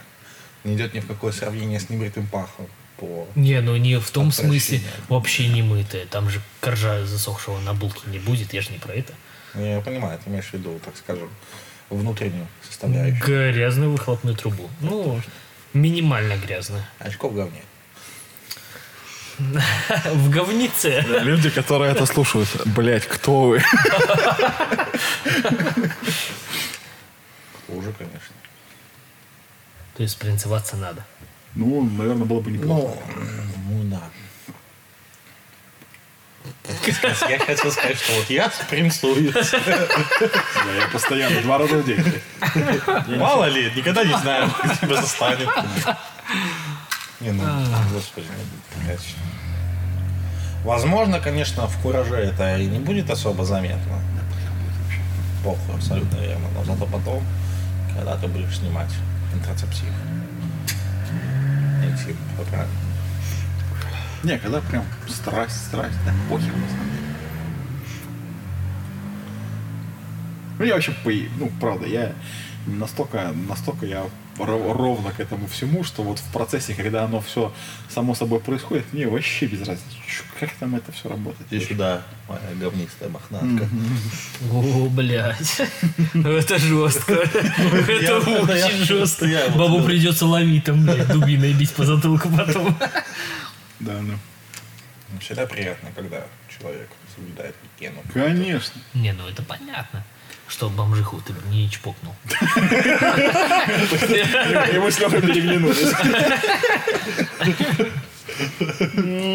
не 0.65 0.75
идет 0.75 0.95
ни 0.95 1.01
в 1.01 1.07
какое 1.07 1.33
сравнение 1.33 1.79
с 1.81 1.91
небритым 1.91 2.27
пахом 2.27 2.69
по... 2.97 3.27
Не, 3.35 3.61
ну 3.61 3.77
не 3.77 3.99
в 3.99 4.11
том 4.11 4.29
Отвращение. 4.29 4.61
смысле 4.61 4.81
вообще 5.09 5.49
немытое. 5.49 6.07
Там 6.07 6.29
же 6.31 6.41
коржа 6.61 7.05
засохшего 7.07 7.59
на 7.61 7.75
булке 7.75 8.01
не 8.07 8.19
будет, 8.19 8.53
я 8.53 8.62
же 8.62 8.71
не 8.71 8.79
про 8.79 8.95
это. 8.95 9.12
Ну, 9.55 9.65
Я 9.65 9.81
понимаю, 9.81 10.19
ты 10.23 10.31
имеешь 10.31 10.47
в 10.47 10.53
виду, 10.55 10.81
так 10.85 10.97
скажем, 10.97 11.31
внутреннюю 11.97 12.47
составляющую. 12.69 13.53
Грязную 13.53 13.91
выхлопную 13.91 14.37
трубу. 14.37 14.69
Ну, 14.81 15.21
минимально 15.73 16.37
грязную. 16.37 16.85
Очко 16.99 17.29
в 17.29 17.35
говне. 17.35 17.63
В 20.13 20.31
говнице. 20.31 21.05
Люди, 21.23 21.51
которые 21.51 21.93
это 21.93 22.07
слушают, 22.07 22.49
блядь, 22.67 23.07
кто 23.07 23.43
вы? 23.49 23.61
Хуже, 27.67 27.93
конечно. 27.99 28.35
То 29.97 30.03
есть 30.03 30.19
принцеваться 30.19 30.77
надо. 30.77 31.05
Ну, 31.55 31.83
наверное, 31.83 32.25
было 32.25 32.41
бы 32.41 32.51
неплохо. 32.51 32.99
Ну, 33.69 33.83
ну 33.83 33.91
да. 33.91 34.03
Я 37.29 37.38
хотел 37.38 37.72
сказать, 37.72 37.98
что 37.98 38.12
вот 38.14 38.31
я. 38.31 38.51
Да, 39.66 40.75
я 40.81 40.88
постоянно, 40.92 41.40
два 41.42 41.59
раза 41.59 41.77
в 41.79 41.85
день. 41.85 42.05
Мало 43.18 43.46
ли, 43.46 43.72
никогда 43.75 44.05
не 44.05 44.16
знаю, 44.18 44.51
как 44.61 44.79
тебя 44.81 45.01
застанет. 45.01 45.48
Не, 47.20 47.33
ну, 47.33 47.42
господи, 47.92 48.27
ну, 48.29 48.85
блядь. 48.85 49.14
Возможно, 50.64 51.20
конечно, 51.20 51.66
в 51.66 51.77
кураже 51.83 52.14
это 52.14 52.57
и 52.57 52.66
не 52.66 52.79
будет 52.79 53.11
особо 53.11 53.44
заметно. 53.44 53.98
Похуй, 55.44 55.75
абсолютно 55.75 56.18
верно. 56.18 56.48
Но 56.55 56.64
зато 56.64 56.87
потом, 56.87 57.25
когда 57.96 58.16
ты 58.16 58.29
будешь 58.29 58.59
снимать 58.59 58.90
контрацептив, 59.33 59.88
по 62.37 62.42
правильно. 62.44 62.82
Не, 64.23 64.39
когда 64.39 64.61
прям 64.61 64.85
страсть, 65.09 65.57
страсть, 65.67 65.97
да, 66.07 66.13
похер 66.31 66.47
на 66.55 66.69
самом 66.69 66.87
деле. 66.91 67.03
Ну, 70.59 70.65
я 70.65 70.75
вообще, 70.75 70.93
по- 71.05 71.11
ну, 71.39 71.51
правда, 71.61 71.87
я 71.87 72.13
настолько, 72.67 73.33
настолько 73.49 73.85
я 73.87 74.05
ро- 74.39 74.73
ровно 74.73 75.11
к 75.11 75.19
этому 75.19 75.49
всему, 75.49 75.83
что 75.83 76.03
вот 76.05 76.21
в 76.21 76.33
процессе, 76.33 76.75
когда 76.75 77.05
оно 77.05 77.21
все 77.21 77.53
само 77.89 78.15
собой 78.15 78.39
происходит, 78.39 78.85
мне 78.93 79.09
вообще 79.09 79.47
без 79.47 79.59
разницы, 79.61 79.97
как 80.39 80.51
там 80.61 80.77
это 80.77 80.93
все 80.93 81.09
работает. 81.09 81.47
Иди 81.53 81.65
сюда, 81.65 82.03
моя 82.29 82.41
говнистая 82.61 83.09
мохнатка. 83.09 83.69
О, 84.53 84.89
блядь. 84.89 85.63
Это 86.15 86.59
жестко. 86.59 87.15
Это 87.89 88.19
очень 88.19 88.85
жестко. 88.85 89.27
Бабу 89.57 89.83
придется 89.83 90.27
ловить 90.27 90.65
там, 90.65 90.85
блядь, 90.85 91.09
дубиной 91.09 91.53
бить 91.55 91.73
по 91.73 91.85
затылку 91.85 92.29
потом. 92.29 92.77
Да, 93.83 94.01
ну. 94.01 94.18
Всегда 95.21 95.47
приятно, 95.47 95.90
когда 95.95 96.25
человек 96.49 96.88
соблюдает 97.14 97.55
гигиену. 97.79 98.03
Конечно. 98.14 98.81
Не, 98.95 99.12
ну 99.12 99.29
это 99.29 99.42
понятно. 99.42 100.03
Что 100.49 100.71
бомжиху 100.71 101.21
ты 101.21 101.35
не 101.51 101.68
чпокнул. 101.71 102.14
И 102.27 102.38
мы 104.79 104.90
с 104.90 104.99
Лехой 104.99 105.21
переглянулись. 105.21 105.92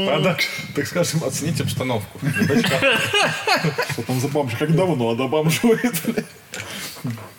Надо, 0.05 0.37
так 0.75 0.87
скажем, 0.87 1.23
оценить 1.23 1.61
обстановку. 1.61 2.19
Что 3.91 4.01
там 4.03 4.19
за 4.19 4.27
бомж? 4.29 4.53
Как 4.57 4.75
давно 4.75 5.11
она 5.11 5.27
бомжует? 5.27 5.95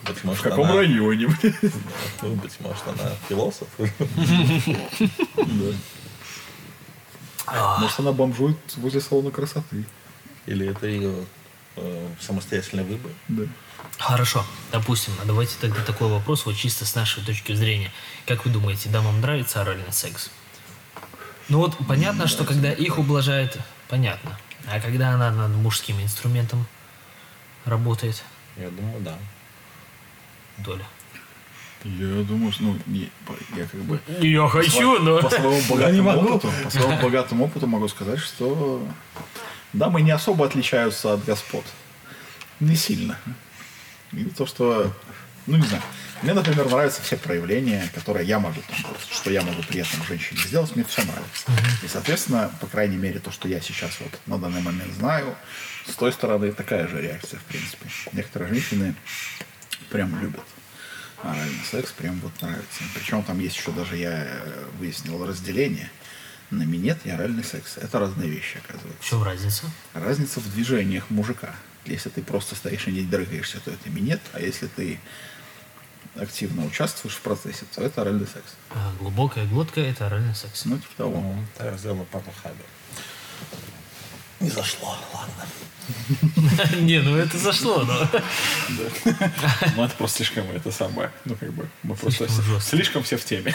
Быть 0.04 0.24
может, 0.24 0.40
В 0.40 0.42
каком 0.42 0.64
она- 0.66 0.76
районе? 0.76 1.26
блядь? 1.26 1.54
ну, 2.22 2.34
быть 2.36 2.56
может, 2.60 2.82
она 2.86 3.10
философ. 3.28 3.68
Может, 7.78 8.00
она 8.00 8.12
бомжует 8.12 8.58
возле 8.76 9.00
салона 9.00 9.30
красоты. 9.30 9.84
Или 10.46 10.68
это 10.68 10.86
ее 10.86 11.24
э, 11.76 12.08
самостоятельный 12.20 12.84
выбор. 12.84 13.10
Да. 13.28 13.44
Хорошо, 13.98 14.44
допустим, 14.72 15.12
а 15.22 15.26
давайте 15.26 15.56
тогда 15.60 15.82
такой 15.82 16.08
вопрос, 16.08 16.46
вот 16.46 16.56
чисто 16.56 16.84
с 16.84 16.94
нашей 16.94 17.24
точки 17.24 17.52
зрения. 17.52 17.90
Как 18.26 18.44
вы 18.44 18.50
думаете, 18.50 18.88
дамам 18.88 19.20
нравится 19.20 19.60
оральный 19.60 19.92
секс? 19.92 20.30
Ну 21.48 21.58
вот 21.58 21.76
понятно, 21.86 22.26
что 22.28 22.44
когда 22.44 22.72
их 22.72 22.98
ублажает, 22.98 23.58
понятно. 23.88 24.38
А 24.70 24.80
когда 24.80 25.10
она 25.10 25.30
над 25.30 25.50
мужским 25.56 26.00
инструментом 26.00 26.66
работает, 27.64 28.22
Я 28.56 28.70
думаю, 28.70 29.00
да. 29.00 29.18
доля. 30.58 30.84
Я 31.84 32.22
думаю, 32.24 32.52
что, 32.52 32.64
ну, 32.64 32.78
не, 32.86 33.10
по- 33.24 33.56
я 33.56 33.66
как 33.66 33.80
бы 33.82 34.00
Я 34.20 34.48
хочу, 34.48 34.98
но... 34.98 35.22
по 35.22 35.30
своему 35.30 35.60
богатому 35.68 36.10
опыту, 36.10 36.52
по 36.64 36.70
своему 36.70 37.00
богатому 37.02 37.44
опыту 37.44 37.66
могу 37.66 37.88
сказать, 37.88 38.18
что 38.18 38.86
дамы 39.72 40.02
не 40.02 40.10
особо 40.10 40.46
отличаются 40.46 41.12
от 41.12 41.24
господ. 41.24 41.64
Не 42.60 42.74
сильно. 42.74 43.16
И 44.12 44.24
то, 44.24 44.46
что 44.46 44.92
Ну, 45.46 45.56
не 45.56 45.66
знаю. 45.66 45.82
Мне, 46.22 46.34
например, 46.34 46.68
нравятся 46.68 47.00
все 47.00 47.16
проявления, 47.16 47.88
которые 47.94 48.26
я 48.26 48.40
могу, 48.40 48.60
там, 48.68 48.76
что 49.12 49.30
я 49.30 49.40
могу 49.42 49.62
при 49.62 49.80
этом 49.80 50.02
женщине 50.02 50.40
сделать, 50.44 50.74
мне 50.74 50.84
все 50.84 51.02
нравится. 51.04 51.46
И, 51.84 51.86
соответственно, 51.86 52.50
по 52.60 52.66
крайней 52.66 52.96
мере, 52.96 53.20
то, 53.20 53.30
что 53.30 53.46
я 53.46 53.60
сейчас 53.60 53.92
вот 54.00 54.10
на 54.26 54.36
данный 54.36 54.60
момент 54.60 54.92
знаю, 54.94 55.36
с 55.86 55.94
той 55.94 56.12
стороны 56.12 56.50
такая 56.50 56.88
же 56.88 57.00
реакция, 57.00 57.38
в 57.38 57.44
принципе. 57.44 57.86
Некоторые 58.12 58.52
женщины 58.52 58.96
прям 59.90 60.20
любят 60.20 60.42
оральный 61.22 61.64
секс, 61.70 61.92
прям 61.92 62.20
вот 62.20 62.32
нравится. 62.42 62.82
Причем 62.94 63.22
там 63.22 63.38
есть 63.40 63.56
еще 63.56 63.72
даже, 63.72 63.96
я 63.96 64.24
э, 64.24 64.64
выяснил, 64.78 65.24
разделение 65.26 65.90
на 66.50 66.62
минет 66.62 66.98
и 67.04 67.10
оральный 67.10 67.44
секс. 67.44 67.76
Это 67.76 67.98
разные 67.98 68.28
вещи, 68.30 68.58
В 68.58 68.68
оказывается. 68.68 69.04
чем 69.04 69.22
разница? 69.22 69.64
Разница 69.94 70.40
в 70.40 70.50
движениях 70.52 71.10
мужика. 71.10 71.54
Если 71.84 72.08
ты 72.08 72.22
просто 72.22 72.54
стоишь 72.54 72.86
и 72.86 72.92
не 72.92 73.02
дрыгаешься, 73.02 73.60
то 73.60 73.70
это 73.70 73.88
минет, 73.90 74.20
а 74.32 74.40
если 74.40 74.66
ты 74.66 75.00
активно 76.16 76.64
участвуешь 76.66 77.14
в 77.14 77.20
процессе, 77.20 77.64
то 77.74 77.82
это 77.82 78.02
оральный 78.02 78.26
секс. 78.26 78.54
А, 78.70 78.92
глубокая 78.98 79.46
глотка– 79.46 79.80
это 79.82 80.06
оральный 80.06 80.34
секс. 80.34 80.64
Ну, 80.64 80.78
типа 80.78 80.94
того. 80.96 81.20
Ну, 81.20 81.44
так 81.56 81.78
папа 82.10 82.32
Хаби. 82.42 82.56
Не 84.40 84.50
зашло, 84.50 84.96
ладно. 85.12 85.46
Не, 86.80 87.00
ну 87.00 87.16
это 87.16 87.38
зашло, 87.38 87.82
но... 87.82 88.08
Ну, 89.76 89.84
это 89.84 89.94
просто 89.96 90.18
слишком 90.18 90.50
это 90.50 90.70
самое. 90.70 91.10
Ну, 91.24 91.34
как 91.36 91.52
бы, 91.52 91.68
мы 91.82 91.96
просто 91.96 92.28
Слишком 92.60 93.02
все 93.02 93.16
в 93.16 93.24
теме. 93.24 93.54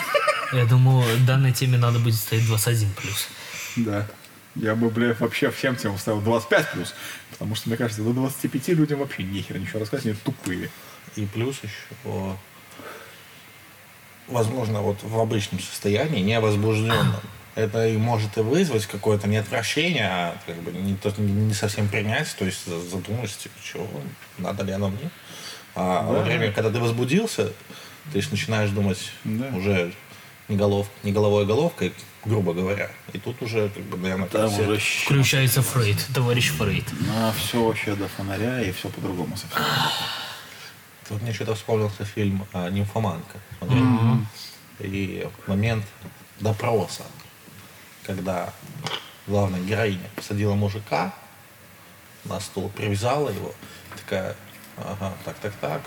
Я 0.51 0.65
думаю, 0.65 1.05
данной 1.25 1.51
теме 1.51 1.77
надо 1.77 1.99
будет 1.99 2.15
ставить 2.15 2.45
21 2.45 2.91
плюс. 2.93 3.27
Да. 3.75 4.07
Я 4.55 4.75
бы, 4.75 4.89
бля, 4.89 5.15
вообще 5.19 5.49
всем 5.51 5.75
темам 5.75 5.97
ставил 5.97 6.21
25 6.21 6.71
плюс. 6.71 6.93
Потому 7.31 7.55
что, 7.55 7.69
мне 7.69 7.77
кажется, 7.77 8.03
до 8.03 8.13
25 8.13 8.67
людям 8.69 8.99
вообще 8.99 9.23
нехер 9.23 9.57
ничего 9.57 9.79
рассказывать, 9.79 10.05
они 10.05 10.15
тупые. 10.23 10.69
И 11.15 11.25
плюс 11.25 11.57
еще, 11.63 12.35
возможно, 14.27 14.81
вот 14.81 15.01
в 15.01 15.19
обычном 15.19 15.59
состоянии, 15.59 16.21
не 16.21 16.39
возбужденном, 16.39 17.21
это 17.55 17.87
и 17.87 17.97
может 17.97 18.37
и 18.37 18.41
вызвать 18.41 18.85
какое-то 18.87 19.27
не 19.27 19.37
отвращение, 19.37 20.07
а 20.09 20.37
как 20.45 20.55
бы 20.57 20.71
не, 20.71 20.95
то- 20.95 21.13
не 21.21 21.53
совсем 21.53 21.87
принять, 21.87 22.33
то 22.37 22.45
есть 22.45 22.65
за- 22.65 22.81
задумаешься, 22.81 23.43
типа, 23.43 23.55
чего, 23.63 23.87
надо 24.37 24.63
ли 24.63 24.71
оно 24.71 24.89
мне? 24.89 25.09
А 25.75 26.03
во 26.03 26.21
время, 26.23 26.51
когда 26.51 26.69
ты 26.71 26.79
возбудился, 26.79 27.51
ты 28.11 28.21
ж 28.21 28.29
начинаешь 28.31 28.69
думать 28.71 29.11
Да. 29.23 29.47
уже 29.55 29.93
не, 30.49 30.57
голов, 30.57 30.87
не 31.03 31.11
головой, 31.11 31.43
а 31.43 31.45
головкой, 31.45 31.93
грубо 32.25 32.53
говоря. 32.53 32.89
И 33.13 33.17
тут 33.17 33.41
уже, 33.41 33.69
как 33.69 33.83
бы, 33.83 33.97
наверное, 33.97 34.27
Там 34.27 34.49
все- 34.49 34.63
уже 34.67 34.79
Включается 35.05 35.61
Фрейд, 35.61 35.97
товарищ 36.13 36.49
Фрейд. 36.51 36.85
А 37.15 37.33
все 37.37 37.63
вообще 37.63 37.95
до 37.95 38.07
фонаря 38.07 38.61
и 38.61 38.71
все 38.71 38.89
по-другому 38.89 39.35
совсем. 39.37 39.61
Вот 41.09 41.21
мне 41.21 41.33
что-то 41.33 41.55
вспомнился 41.55 42.05
фильм 42.05 42.45
а, 42.53 42.69
«Нимфоманка». 42.69 43.37
Смотрел? 43.59 43.85
И 44.79 45.27
момент 45.47 45.85
допроса, 46.39 47.03
когда 48.05 48.53
главная 49.27 49.61
героиня 49.61 50.09
посадила 50.15 50.53
мужика 50.53 51.13
на 52.25 52.39
стул, 52.39 52.69
привязала 52.69 53.29
его, 53.29 53.53
такая, 53.97 54.35
ага, 54.77 55.13
так, 55.25 55.37
так, 55.39 55.53
так, 55.59 55.81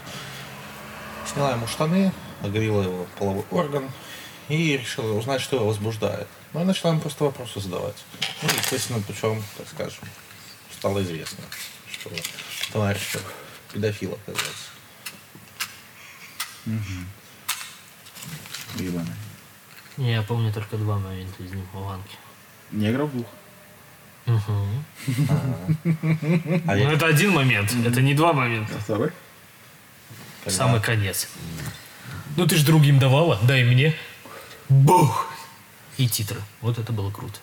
сняла 1.33 1.53
ему 1.53 1.67
штаны, 1.67 2.13
оголила 2.43 2.83
его 2.83 3.07
половой 3.19 3.45
орган 3.51 3.91
и 4.49 4.77
решила 4.77 5.17
узнать, 5.19 5.41
что 5.41 5.57
его 5.57 5.67
возбуждает. 5.67 6.29
Ну 6.53 6.63
и 6.63 6.65
начала 6.65 6.93
ему 6.93 7.01
просто 7.01 7.25
вопросы 7.25 7.61
задавать. 7.61 8.05
Ну, 8.43 8.49
естественно, 8.49 9.03
причем, 9.07 9.43
так 9.57 9.69
скажем, 9.69 10.05
стало 10.73 11.03
известно, 11.03 11.45
что 11.91 12.11
товарищ 12.73 13.17
педофил 13.73 14.15
оказался. 14.15 14.71
Ебаный. 18.77 19.26
Я 19.97 20.23
помню 20.23 20.53
только 20.53 20.77
два 20.77 20.99
момента 20.99 21.43
из 21.43 21.53
Нимфованки. 21.53 22.17
Негров 22.71 23.11
двух. 23.13 23.27
Мгм. 24.27 24.85
А 26.67 26.77
Ну, 26.77 26.91
это 26.91 27.07
один 27.07 27.33
момент, 27.33 27.73
это 27.85 28.03
не 28.03 28.15
два 28.15 28.33
момента. 28.33 28.75
А 28.77 28.81
второй? 28.81 29.11
Самый 30.47 30.81
конец. 30.81 31.29
Ну 32.37 32.47
ты 32.47 32.57
ж 32.57 32.65
другим 32.65 32.99
давала, 32.99 33.39
дай 33.43 33.65
мне. 33.65 33.95
Бух! 34.69 35.29
И 35.97 36.09
титры. 36.09 36.41
Вот 36.61 36.79
это 36.79 36.93
было 36.93 37.11
круто. 37.11 37.39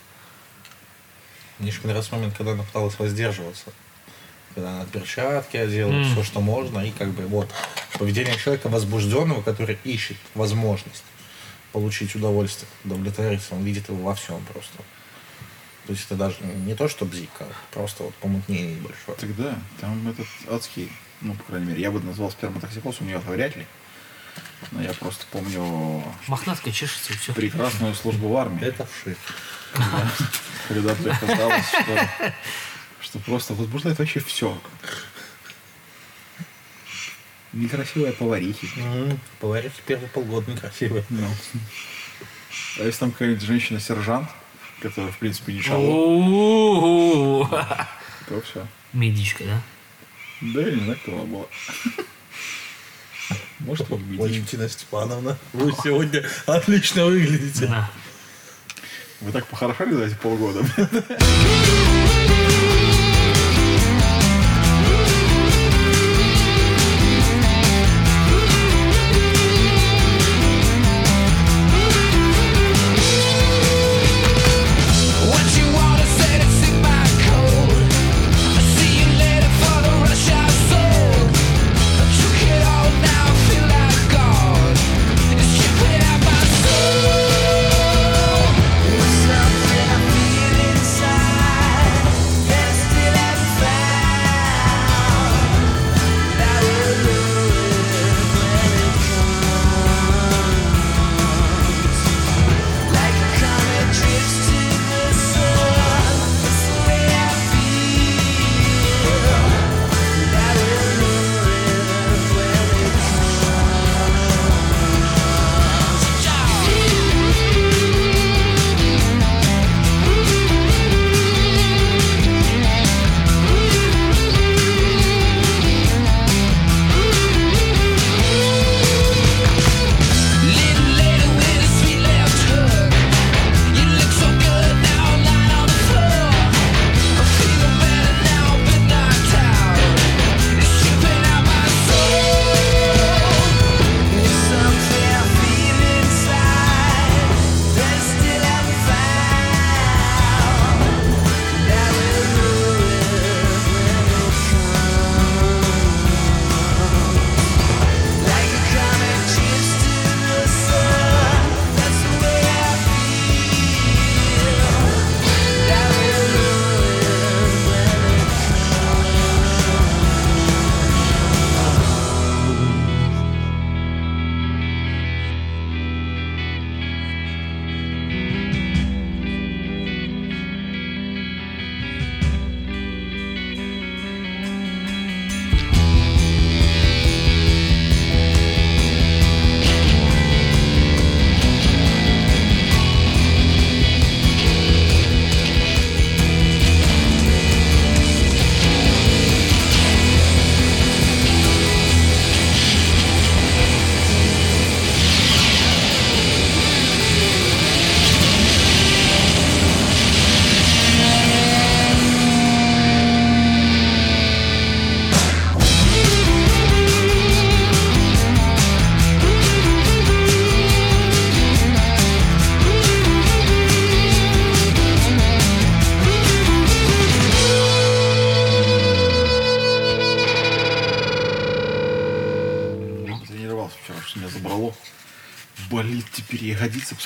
Мне 1.57 1.69
еще 1.69 1.81
понравился 1.81 2.13
момент, 2.13 2.35
когда 2.37 2.51
она 2.51 2.63
пыталась 2.63 2.99
воздерживаться. 2.99 3.71
Когда 4.53 4.75
она 4.75 4.85
перчатки 4.85 5.57
одела, 5.57 6.03
все, 6.03 6.23
что 6.23 6.39
можно, 6.41 6.79
и 6.79 6.91
как 6.91 7.09
бы 7.09 7.25
вот 7.25 7.49
поведение 7.97 8.37
человека 8.37 8.69
возбужденного, 8.69 9.41
который 9.41 9.79
ищет 9.83 10.17
возможность 10.35 11.03
получить 11.73 12.15
удовольствие, 12.15 12.69
удовлетвориться, 12.85 13.55
он 13.55 13.63
видит 13.63 13.89
его 13.89 14.01
во 14.03 14.15
всем 14.15 14.41
просто. 14.45 14.77
То 15.85 15.91
есть 15.91 16.05
это 16.05 16.15
даже 16.15 16.37
не 16.41 16.75
то, 16.75 16.87
что 16.87 17.03
бзик, 17.05 17.29
а 17.39 17.47
просто 17.71 18.03
вот 18.03 18.15
помутнение 18.15 18.75
небольшое. 18.75 19.17
Тогда 19.19 19.55
там 19.81 20.07
этот 20.07 20.27
адский, 20.49 20.89
ну, 21.19 21.33
по 21.33 21.43
крайней 21.43 21.67
мере, 21.67 21.81
я 21.81 21.91
бы 21.91 21.99
назвал 21.99 22.31
сперматоксикоз, 22.31 23.01
у 23.01 23.03
нее 23.03 23.17
вряд 23.19 23.57
ли. 23.57 23.65
Но 24.71 24.81
я 24.81 24.93
просто 24.93 25.25
помню 25.29 26.01
Мохнатка 26.27 26.71
чешется 26.71 27.11
и 27.11 27.17
все. 27.17 27.33
прекрасную 27.33 27.93
службу 27.95 28.29
в 28.29 28.37
армии, 28.37 28.63
Это 28.65 28.85
вшит. 28.87 29.17
когда 30.69 30.95
ты 30.95 31.09
оказалось, 31.09 31.67
что, 31.67 32.09
что 33.01 33.19
просто 33.19 33.53
возбуждает 33.55 33.99
вообще 33.99 34.21
все. 34.21 34.57
Некрасивые 37.53 38.13
поварихи. 38.13 38.67
Поварихи 39.39 39.81
первые 39.85 40.09
полгода 40.09 40.51
некрасивые. 40.51 41.03
Ну. 41.09 41.27
А 42.79 42.83
если 42.83 42.99
там 42.99 43.11
какая-нибудь 43.11 43.43
женщина-сержант, 43.43 44.29
которая, 44.81 45.11
в 45.11 45.17
принципе, 45.17 45.53
У-у-у. 45.71 47.45
то 47.47 48.41
все. 48.41 48.67
Медичка, 48.91 49.43
да? 49.43 49.61
Да, 50.41 50.61
я 50.61 50.71
не 50.71 50.83
знаю, 50.83 50.99
кто 51.01 51.13
она 51.13 51.23
была. 51.23 51.45
Может, 53.59 53.89
и 53.89 53.93
медичка. 53.93 54.21
Валентина 54.21 54.69
Степановна, 54.69 55.37
вы 55.53 55.71
сегодня 55.83 56.27
отлично 56.47 57.05
выглядите. 57.05 57.67
Да. 57.67 57.89
Вы 59.21 59.31
так 59.31 59.45
похорошели 59.47 59.93
за 59.93 60.05
эти 60.05 60.15
полгода? 60.15 60.65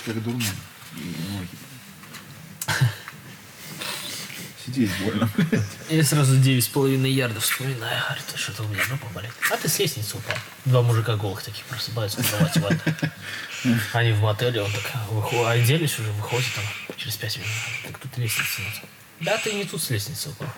Как 0.06 0.24
дурной. 0.24 0.46
И 0.96 1.16
ноги. 1.32 1.50
Сидеть 4.66 4.92
больно. 5.02 5.30
Я 5.90 6.04
сразу 6.04 6.36
9,5 6.36 7.08
ярдов 7.08 7.44
вспоминаю. 7.44 8.04
Говорю, 8.04 8.22
ты 8.32 8.38
что-то 8.38 8.64
у 8.64 8.68
меня 8.68 8.84
жопа 8.84 9.08
болит. 9.14 9.32
А 9.52 9.56
ты 9.56 9.70
с 9.70 9.80
лестницы 9.80 10.18
упал. 10.18 10.38
Два 10.66 10.82
мужика 10.82 11.16
голых 11.16 11.42
таких 11.42 11.64
просыпаются 11.66 12.22
в 12.22 12.30
кровати. 12.30 12.62
Они 13.94 14.12
в 14.12 14.20
мотеле, 14.20 14.62
он 14.62 14.72
так 14.72 15.10
выходит, 15.10 15.64
оделись 15.64 15.98
уже, 16.00 16.12
выходит 16.12 16.54
там 16.54 16.96
через 16.98 17.16
5 17.16 17.38
минут. 17.38 17.52
Так 17.86 17.98
тут 18.00 18.18
лестница 18.18 18.62
нет. 18.62 18.84
Да, 19.22 19.38
ты 19.38 19.54
не 19.54 19.64
тут 19.66 19.82
с 19.82 19.90
лестницы 19.90 20.30
упал. 20.30 20.50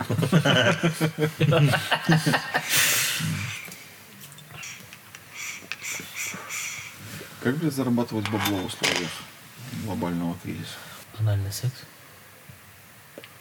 Как, 7.43 7.55
блядь, 7.57 7.73
зарабатывать 7.73 8.27
бабло 8.29 8.57
в 8.57 8.65
условиях 8.65 9.09
глобального 9.83 10.35
кризиса? 10.43 10.75
Анальный 11.19 11.51
секс. 11.51 11.73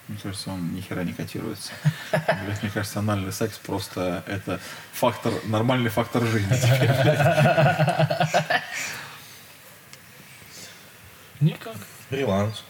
Мне 0.06 0.18
кажется, 0.22 0.50
он 0.50 0.74
ни 0.74 0.80
хера 0.80 1.02
не 1.04 1.12
котируется. 1.12 1.72
Блядь, 2.12 2.62
мне 2.62 2.70
кажется, 2.72 3.00
анальный 3.00 3.32
секс 3.32 3.58
просто 3.58 4.24
это 4.26 4.58
фактор, 4.92 5.32
нормальный 5.46 5.90
фактор 5.90 6.24
жизни. 6.24 6.54
теперь. 6.54 6.90
Никак. 11.40 11.76
Фриланс. 12.08 12.62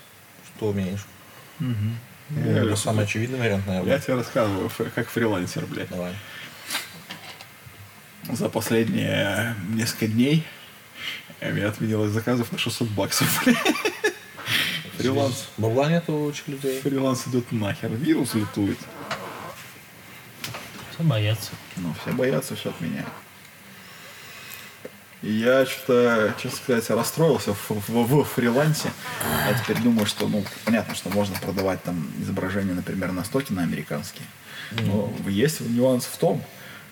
Что 0.57 0.69
умеешь? 0.69 1.07
Я 1.61 2.63
Это 2.63 2.77
самый 2.77 3.05
очевидный 3.05 3.39
вариант, 3.39 3.65
Я 3.67 3.73
наверное. 3.75 3.99
тебе 4.01 4.15
рассказываю, 4.17 4.71
как 4.95 5.09
фрилансер, 5.09 5.65
блядь. 5.67 5.89
Давай. 5.89 6.15
За 8.31 8.49
последние 8.51 9.55
несколько 9.71 10.09
дней 10.09 10.47
э, 11.41 11.53
меня 11.53 11.69
отменилось 11.69 12.11
заказов 12.13 12.51
на 12.53 12.59
600 12.59 12.89
баксов. 12.89 13.45
Фриланс. 14.99 15.49
Бабла 15.57 15.89
нет 15.91 16.09
у 16.11 16.29
этих 16.31 16.49
людей. 16.49 16.81
Фриланс 16.81 17.27
идет 17.29 17.53
нахер. 17.53 17.91
Вирус 17.91 18.35
летует. 18.35 18.79
Все 20.93 21.03
боятся. 21.05 21.51
Ну, 21.77 21.95
все 22.03 22.13
боятся, 22.13 22.57
все 22.57 22.71
отменяют. 22.71 23.09
И 25.23 25.33
я 25.33 25.67
что-то, 25.67 26.35
честно 26.41 26.59
сказать, 26.59 26.91
расстроился 26.91 27.53
в, 27.55 27.71
в- 27.71 28.23
в 28.23 28.25
фрилансе. 28.25 28.91
Я 29.49 29.55
теперь 29.59 29.79
думаю, 29.79 30.07
что, 30.07 30.29
ну, 30.29 30.45
понятно, 30.65 30.95
что 30.95 31.11
можно 31.11 31.37
продавать 31.39 31.83
там 31.83 32.09
изображения, 32.21 32.73
например, 32.73 33.11
на 33.13 33.25
стоке 33.25 33.53
на 33.53 33.63
американские. 33.63 34.25
Но 34.73 35.13
есть 35.27 35.61
нюанс 35.61 36.05
в 36.05 36.17
том, 36.19 36.43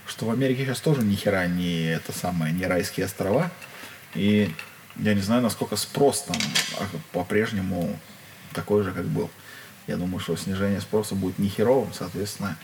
что 0.09 0.27
в 0.27 0.31
Америке 0.31 0.65
сейчас 0.65 0.81
тоже 0.81 1.03
ни 1.03 1.15
хера 1.15 1.47
не 1.47 1.85
это 1.85 2.13
самое, 2.13 2.53
не 2.53 2.67
райские 2.67 3.07
острова. 3.07 3.51
И 4.17 4.51
я 4.97 5.15
не 5.15 5.21
знаю, 5.21 5.43
насколько 5.43 5.77
спрос 5.77 6.23
там 6.23 6.37
а, 6.81 6.87
по-прежнему 7.13 7.99
такой 8.53 8.83
же, 8.83 8.93
как 8.93 9.05
был. 9.05 9.31
Я 9.87 9.97
думаю, 9.97 10.19
что 10.21 10.37
снижение 10.37 10.81
спроса 10.81 11.15
будет 11.15 11.39
не 11.39 11.49
херовым, 11.49 11.93
соответственно, 11.93 12.57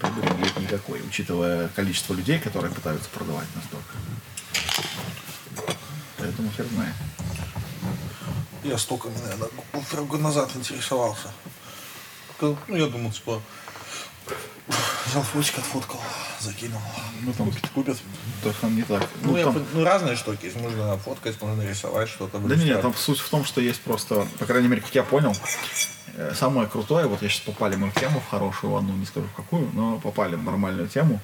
прибыли 0.00 0.32
будет 0.34 0.58
никакой, 0.58 1.00
учитывая 1.02 1.68
количество 1.68 2.14
людей, 2.14 2.38
которые 2.38 2.72
пытаются 2.72 3.08
продавать 3.10 3.46
настолько. 3.54 3.94
Поэтому 6.16 6.50
хер 6.56 6.66
знает. 6.66 6.94
Я 8.64 8.76
стоками, 8.76 9.16
наверное, 9.18 9.48
полтора 9.70 10.02
года 10.02 10.22
назад 10.24 10.50
интересовался. 10.56 11.32
Ну, 12.40 12.56
я 12.68 12.86
думал, 12.86 13.12
типа, 13.12 13.40
взял 15.06 15.22
фотик, 15.22 15.58
отфоткал, 15.58 16.00
закинул. 16.40 16.80
Ну, 17.22 17.32
там 17.32 17.46
Купит, 17.46 17.68
купят. 17.70 17.98
то 18.42 18.52
там 18.60 18.76
не 18.76 18.82
так. 18.82 19.06
Ну, 19.22 19.32
Ну, 19.32 19.36
я 19.36 19.44
там- 19.44 19.66
ну, 19.72 19.84
разные 19.84 20.16
штуки 20.16 20.46
есть. 20.46 20.56
Можно 20.56 20.96
фоткать, 20.98 21.40
можно 21.40 21.62
нарисовать 21.62 22.08
что-то. 22.08 22.38
Да 22.38 22.56
нет, 22.56 22.82
там 22.82 22.94
суть 22.94 23.18
в 23.18 23.28
том, 23.28 23.44
что 23.44 23.60
есть 23.60 23.80
просто, 23.80 24.26
по 24.38 24.46
крайней 24.46 24.68
мере, 24.68 24.82
как 24.82 24.94
я 24.94 25.02
понял, 25.02 25.34
э, 26.14 26.32
самое 26.34 26.68
крутое, 26.68 27.06
вот 27.06 27.22
я 27.22 27.28
сейчас 27.28 27.42
попали 27.42 27.76
мы 27.76 27.90
в 27.90 27.94
тему, 28.00 28.20
в 28.20 28.30
хорошую 28.30 28.76
одну, 28.76 28.92
не 28.94 29.06
скажу 29.06 29.26
в 29.26 29.34
какую, 29.36 29.70
но 29.72 29.98
попали 29.98 30.36
в 30.36 30.42
нормальную 30.42 30.88
тему, 30.88 31.20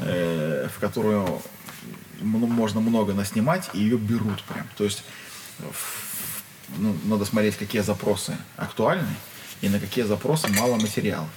э, 0.00 0.68
в 0.74 0.80
которую 0.80 1.42
можно 2.20 2.80
много 2.80 3.12
наснимать, 3.14 3.70
и 3.72 3.78
ее 3.80 3.96
берут 3.96 4.42
прям. 4.44 4.66
То 4.76 4.84
есть 4.84 5.04
ну, 6.78 6.96
надо 7.04 7.24
смотреть, 7.24 7.56
какие 7.56 7.82
запросы 7.82 8.36
актуальны, 8.56 9.08
и 9.60 9.68
на 9.68 9.80
какие 9.80 10.04
запросы 10.04 10.48
мало 10.48 10.76
материалов. 10.76 11.28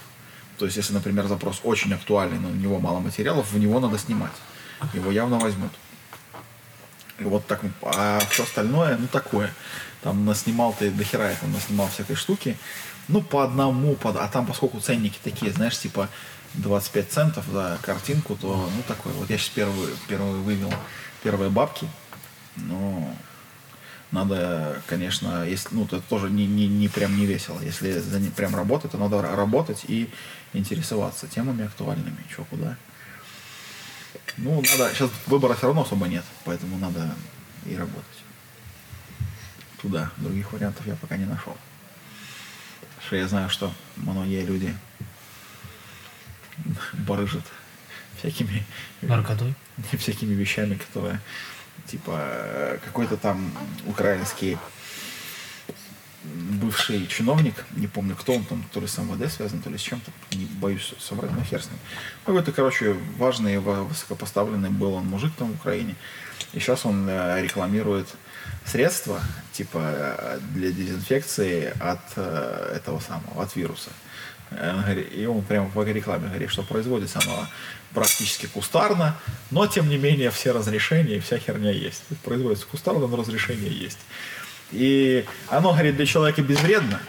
То 0.58 0.66
есть, 0.66 0.76
если, 0.76 0.92
например, 0.92 1.26
запрос 1.26 1.60
очень 1.64 1.92
актуальный, 1.94 2.38
но 2.38 2.48
у 2.48 2.54
него 2.54 2.78
мало 2.78 3.00
материалов, 3.00 3.50
в 3.50 3.58
него 3.58 3.80
надо 3.80 3.98
снимать. 3.98 4.32
Его 4.92 5.10
явно 5.10 5.38
возьмут. 5.38 5.72
И 7.18 7.24
вот 7.24 7.46
так, 7.46 7.60
а 7.82 8.20
все 8.30 8.42
остальное, 8.42 8.96
ну 8.96 9.06
такое. 9.06 9.52
Там 10.02 10.24
наснимал 10.26 10.74
ты 10.78 10.90
до 10.90 11.04
хера, 11.04 11.30
я 11.30 11.36
там 11.36 11.52
наснимал 11.52 11.88
всякой 11.88 12.16
штуки. 12.16 12.56
Ну, 13.08 13.20
по 13.20 13.44
одному, 13.44 13.94
по, 13.94 14.10
а 14.10 14.28
там, 14.28 14.46
поскольку 14.46 14.80
ценники 14.80 15.18
такие, 15.22 15.52
знаешь, 15.52 15.78
типа 15.78 16.08
25 16.54 17.10
центов 17.10 17.44
за 17.52 17.78
картинку, 17.82 18.36
то, 18.36 18.68
ну, 18.74 18.82
такой. 18.86 19.12
Вот 19.12 19.30
я 19.30 19.38
сейчас 19.38 19.50
первый, 19.50 19.88
первый 20.08 20.40
вывел 20.40 20.72
первые 21.22 21.50
бабки. 21.50 21.88
Но 22.56 23.14
надо, 24.10 24.80
конечно, 24.86 25.44
если, 25.44 25.68
ну, 25.72 25.84
это 25.84 26.00
тоже 26.00 26.30
не, 26.30 26.46
не, 26.46 26.66
не 26.66 26.88
прям 26.88 27.16
не 27.18 27.26
весело. 27.26 27.60
Если 27.60 27.98
за 27.98 28.20
ним 28.20 28.30
прям 28.30 28.54
работать, 28.54 28.92
то 28.92 28.98
надо 28.98 29.16
ра- 29.16 29.34
работать 29.34 29.84
и 29.88 30.10
интересоваться 30.54 31.26
темами 31.28 31.66
актуальными, 31.66 32.16
что 32.30 32.44
куда. 32.44 32.76
Ну, 34.36 34.62
надо, 34.62 34.94
сейчас 34.94 35.10
выбора 35.26 35.54
все 35.54 35.66
равно 35.66 35.82
особо 35.82 36.06
нет, 36.06 36.24
поэтому 36.44 36.78
надо 36.78 37.14
и 37.66 37.76
работать. 37.76 38.04
Туда. 39.80 40.10
Других 40.16 40.52
вариантов 40.52 40.86
я 40.86 40.96
пока 40.96 41.16
не 41.16 41.26
нашел. 41.26 41.56
Что 43.06 43.16
я 43.16 43.28
знаю, 43.28 43.50
что 43.50 43.72
многие 43.96 44.44
люди 44.44 44.74
барыжат 46.92 47.44
всякими 48.18 48.64
Наркотой. 49.02 49.54
всякими 49.98 50.34
вещами, 50.34 50.76
которые 50.76 51.20
типа 51.86 52.12
э, 52.16 52.78
какой-то 52.84 53.16
там 53.16 53.52
украинский 53.86 54.56
бывший 56.24 57.06
чиновник, 57.06 57.54
не 57.76 57.86
помню, 57.86 58.16
кто 58.16 58.34
он 58.34 58.44
там, 58.44 58.64
то 58.72 58.80
ли 58.80 58.86
с 58.86 58.98
МВД 58.98 59.30
связан, 59.30 59.60
то 59.60 59.70
ли 59.70 59.78
с 59.78 59.82
чем-то, 59.82 60.10
не 60.36 60.46
боюсь 60.46 60.94
соврать, 60.98 61.30
но 61.32 61.42
хер 61.44 61.62
с 61.62 61.66
ним. 61.66 61.78
Какой-то, 62.24 62.52
короче, 62.52 62.96
важный, 63.18 63.58
высокопоставленный 63.58 64.70
был 64.70 64.94
он 64.94 65.06
мужик 65.06 65.32
там 65.36 65.52
в 65.52 65.54
Украине. 65.56 65.94
И 66.52 66.60
сейчас 66.60 66.86
он 66.86 67.06
э, 67.08 67.42
рекламирует 67.42 68.08
средства, 68.64 69.20
типа, 69.52 69.78
э, 69.82 70.38
для 70.54 70.70
дезинфекции 70.70 71.72
от 71.80 72.00
э, 72.16 72.72
этого 72.76 73.00
самого, 73.00 73.42
от 73.42 73.54
вируса. 73.56 73.90
И 75.16 75.26
он 75.26 75.42
прямо 75.42 75.68
в 75.68 75.82
рекламе 75.84 76.28
говорит, 76.28 76.50
что 76.50 76.62
производится 76.62 77.18
оно 77.24 77.48
практически 77.92 78.46
кустарно, 78.46 79.16
но 79.50 79.66
тем 79.66 79.88
не 79.88 79.96
менее 79.96 80.30
все 80.30 80.52
разрешения 80.52 81.16
и 81.16 81.20
вся 81.20 81.38
херня 81.38 81.72
есть. 81.72 82.02
Производится 82.22 82.66
кустарно, 82.66 83.06
но 83.06 83.16
разрешение 83.16 83.72
есть. 83.72 83.98
И 84.72 85.24
оно, 85.48 85.72
говорит, 85.72 85.96
для 85.96 86.06
человека 86.06 86.42
безвредно, 86.42 87.00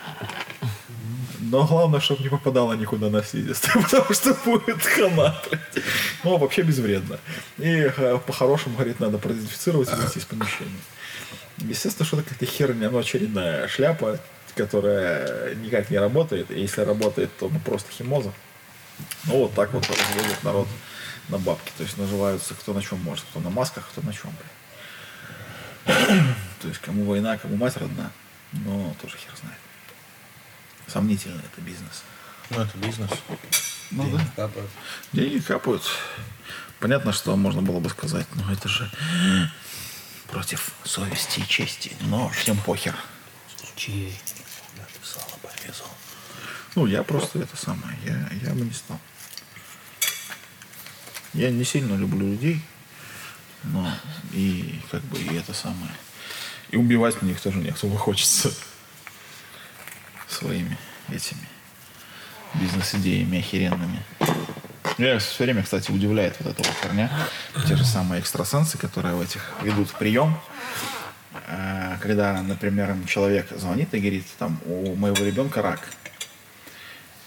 но 1.39 1.65
главное, 1.65 2.00
чтобы 2.00 2.24
не 2.24 2.30
попадало 2.30 2.74
никуда 2.74 3.10
на 3.10 3.24
слизистую, 3.24 3.84
потому 3.89 4.13
что 4.13 4.34
будет 4.46 4.82
хана. 4.82 5.39
Ну, 6.24 6.38
вообще 6.38 6.63
безвредно. 6.63 7.20
И 7.58 7.91
э, 7.96 8.20
по-хорошему, 8.26 8.76
говорит, 8.76 9.00
надо 9.00 9.18
продезинфицировать 9.18 9.89
и 9.91 9.96
выйти 9.96 10.18
из 10.18 10.26
помещения. 10.26 10.82
Естественно, 11.58 12.06
что 12.06 12.18
это 12.18 12.30
какая-то 12.30 12.46
херня, 12.46 12.89
ну, 12.89 12.98
очередная 12.98 13.68
шляпа, 13.68 14.20
которая 14.56 15.56
никак 15.56 15.89
не 15.89 15.98
работает. 15.98 16.52
И 16.52 16.60
если 16.60 16.82
работает, 16.82 17.30
то 17.38 17.50
ну, 17.50 17.60
просто 17.60 17.91
химоза. 17.91 18.34
Ну, 19.26 19.39
вот 19.39 19.54
так 19.54 19.74
вот 19.74 19.88
разводит 19.88 20.44
народ 20.44 20.68
на 21.30 21.38
бабки. 21.38 21.72
То 21.78 21.84
есть 21.84 21.98
наживаются 21.98 22.54
кто 22.54 22.74
на 22.74 22.82
чем 22.82 23.00
может. 23.02 23.26
Кто 23.30 23.39
на 23.39 23.50
масках, 23.50 23.88
кто 23.89 24.02
на 24.02 24.13
чем, 24.13 24.32
блядь. 24.32 24.55
То 26.62 26.67
есть 26.67 26.80
кому 26.82 27.06
война, 27.06 27.38
кому 27.38 27.56
мать 27.56 27.78
родна. 27.78 28.12
Но 28.52 28.95
тоже 29.02 29.17
хер 29.17 29.34
знает. 29.39 29.58
Сомнительный 30.88 31.43
это 31.43 31.62
бизнес. 31.62 32.04
Ну, 32.50 32.62
это 32.62 32.78
бизнес. 32.78 33.10
Ну 33.91 34.04
Деньги 34.04 34.17
да. 34.17 34.48
капают. 34.48 34.69
Деньги 35.13 35.39
капают. 35.39 35.84
Понятно, 36.80 37.13
что 37.13 37.36
можно 37.36 37.62
было 37.62 37.80
бы 37.80 37.89
сказать, 37.89 38.28
но 38.36 38.52
это 38.52 38.67
же 38.67 38.89
против 40.28 40.74
совести 40.84 41.39
и 41.39 41.48
чести. 41.48 41.91
Но 42.02 42.30
всем 42.30 42.58
похер. 42.58 42.95
Ты 43.76 44.12
сало 45.04 45.38
порезал. 45.41 45.88
Ну, 46.76 46.86
я 46.86 47.04
просто 47.04 47.39
это 47.39 47.56
самое, 47.56 47.98
я, 48.06 48.30
я 48.41 48.54
бы 48.54 48.62
не 48.62 48.71
стал. 48.71 49.00
Я 51.34 51.52
не 51.52 51.63
сильно 51.63 51.95
люблю 51.95 52.28
людей, 52.32 52.62
но 53.71 53.89
и 54.32 54.80
как 54.91 55.01
бы 55.04 55.17
и 55.19 55.36
это 55.36 55.54
самое. 55.54 55.91
И 56.71 56.78
убивать 56.78 57.21
мне 57.21 57.32
их 57.32 57.41
тоже 57.41 57.60
не 57.60 57.69
особо 57.69 57.97
хочется 57.97 58.51
своими 60.28 60.78
этими 61.10 61.47
бизнес-идеями 62.56 63.39
охеренными. 63.39 64.04
Меня 64.97 65.19
все 65.19 65.43
время, 65.43 65.63
кстати, 65.63 65.91
удивляет 65.91 66.38
вот 66.39 66.54
эта 66.54 66.63
вот 66.63 66.78
херня. 66.82 67.12
Те 67.67 67.75
же 67.75 67.86
самые 67.86 68.21
экстрасенсы, 68.21 68.78
которые 68.78 69.15
в 69.15 69.21
этих 69.21 69.54
ведут 69.62 69.89
прием. 69.91 70.38
э, 71.47 71.97
когда, 72.01 72.41
например, 72.41 72.91
им 72.91 73.06
человек 73.06 73.47
звонит 73.58 73.93
и 73.93 73.99
говорит, 73.99 74.25
там, 74.38 74.60
у 74.65 74.95
моего 74.95 75.23
ребенка 75.23 75.62
рак. 75.62 75.82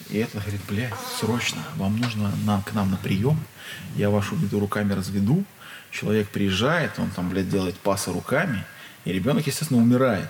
И 0.09 0.19
это 0.19 0.39
говорит, 0.39 0.61
блядь, 0.69 0.95
срочно, 1.21 1.63
вам 1.77 1.99
нужно 1.99 2.33
на, 2.45 2.63
к 2.63 2.73
нам 2.73 2.91
на 2.91 2.97
прием, 2.97 3.39
я 3.97 4.09
вашу 4.09 4.35
беду 4.37 4.59
руками 4.61 4.95
разведу. 4.95 5.45
Человек 5.91 6.29
приезжает, 6.29 6.99
он 6.99 7.11
там, 7.11 7.31
блядь, 7.31 7.49
делает 7.49 7.79
пасы 7.79 8.13
руками, 8.13 8.65
и 9.05 9.13
ребенок, 9.13 9.47
естественно, 9.47 9.81
умирает. 9.81 10.29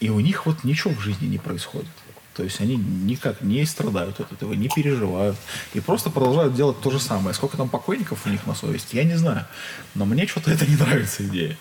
И 0.00 0.10
у 0.10 0.20
них 0.20 0.46
вот 0.46 0.64
ничего 0.64 0.92
в 0.94 1.00
жизни 1.00 1.26
не 1.26 1.38
происходит. 1.38 1.88
То 2.34 2.42
есть 2.42 2.60
они 2.60 2.76
никак 2.76 3.42
не 3.42 3.64
страдают 3.64 4.18
от 4.18 4.32
этого, 4.32 4.54
не 4.54 4.68
переживают. 4.68 5.36
И 5.72 5.80
просто 5.80 6.10
продолжают 6.10 6.54
делать 6.54 6.80
то 6.80 6.90
же 6.90 6.98
самое. 6.98 7.32
Сколько 7.32 7.56
там 7.56 7.68
покойников 7.68 8.26
у 8.26 8.28
них 8.28 8.44
на 8.46 8.54
совести, 8.54 8.96
я 8.96 9.04
не 9.04 9.14
знаю. 9.14 9.46
Но 9.94 10.04
мне 10.04 10.26
что-то 10.26 10.50
это 10.50 10.66
не 10.66 10.76
нравится 10.76 11.24
идея. 11.24 11.56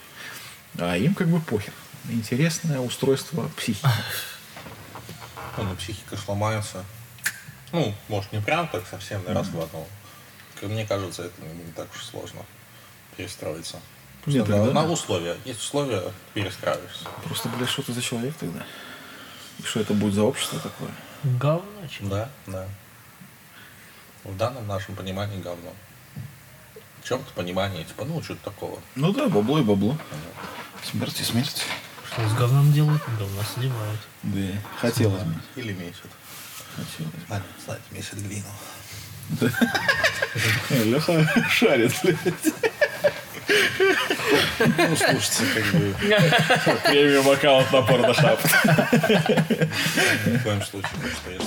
А 0.80 0.98
им 0.98 1.14
как 1.14 1.28
бы 1.28 1.40
похер. 1.40 1.74
Интересное 2.10 2.80
устройство 2.80 3.50
психики. 3.56 3.88
Ну, 5.58 5.76
психика 5.76 6.18
ж 6.18 6.22
ломается. 6.28 6.84
Ну, 7.72 7.94
может, 8.10 8.32
не 8.34 8.42
прям 8.42 8.68
так 8.68 8.86
совсем, 8.90 9.24
на 9.26 9.34
раз 9.34 9.48
в 9.50 9.62
одно. 9.62 9.88
Мне 10.68 10.86
кажется, 10.86 11.24
это 11.24 11.42
не 11.42 11.72
так 11.74 11.88
уж 11.96 12.04
сложно 12.04 12.42
перестроиться. 13.18 13.80
Нет, 14.26 14.48
на, 14.48 14.58
тогда- 14.66 14.74
на 14.74 14.92
условия. 14.92 15.38
Есть 15.46 15.60
условия, 15.60 16.02
перестраиваешься. 16.34 17.06
Просто, 17.26 17.50
блядь, 17.50 17.70
что 17.70 17.82
ты 17.82 17.94
за 17.94 18.02
человек 18.02 18.36
тогда? 18.40 18.64
И 19.60 19.64
что 19.64 19.82
это 19.82 19.94
будет 19.94 20.14
за 20.14 20.24
общество 20.24 20.60
такое? 20.60 20.90
Говно, 21.24 21.88
чем. 21.90 22.10
Да, 22.10 22.30
да. 22.48 22.68
В 24.24 24.36
данном 24.38 24.66
нашем 24.68 24.96
понимании 24.96 25.42
говно. 25.42 25.74
В 27.04 27.08
чем-то 27.08 27.34
понимание, 27.34 27.84
типа, 27.84 28.06
ну, 28.06 28.24
что-то 28.24 28.44
такого. 28.46 28.80
Ну 28.96 29.12
да, 29.12 29.28
бабло 29.28 29.60
и 29.60 29.64
бабло. 29.64 29.98
Смерть 30.90 31.20
и 31.20 31.24
смерть. 31.24 31.64
Что 32.12 32.30
с 32.30 32.34
говном 32.34 32.72
делают? 32.72 33.02
Говно 33.20 33.42
сливают. 33.54 34.00
Да, 34.24 34.48
хотелось 34.80 35.24
бы. 35.24 35.36
Или 35.58 35.74
месяц. 35.74 35.98
Хотелось 36.76 37.12
бы. 37.14 37.20
Ладно, 37.30 37.46
кстати, 37.60 37.82
месяц 37.92 38.14
глину. 38.14 38.46
Леха 40.86 41.28
шарит, 41.50 41.94
блядь. 42.04 42.18
Ну, 44.60 44.96
слушайте, 44.96 45.44
как 45.54 45.66
бы, 45.74 45.96
Премиум 46.86 47.30
аккаунт 47.30 47.72
на 47.72 47.82
порношап. 47.82 48.40
ни 50.26 50.38
в 50.38 50.44
коем 50.44 50.62
случае, 50.62 50.92
что 51.22 51.32
я 51.32 51.40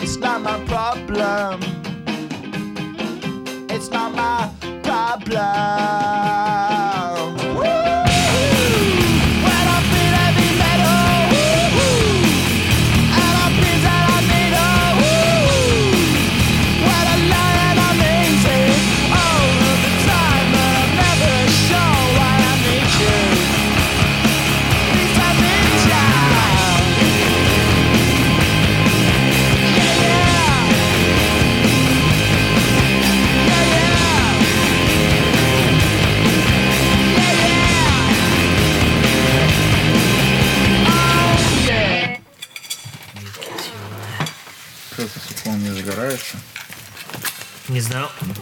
It's 0.00 0.16
not 0.18 0.42
my 0.42 0.58
problem. 0.66 1.73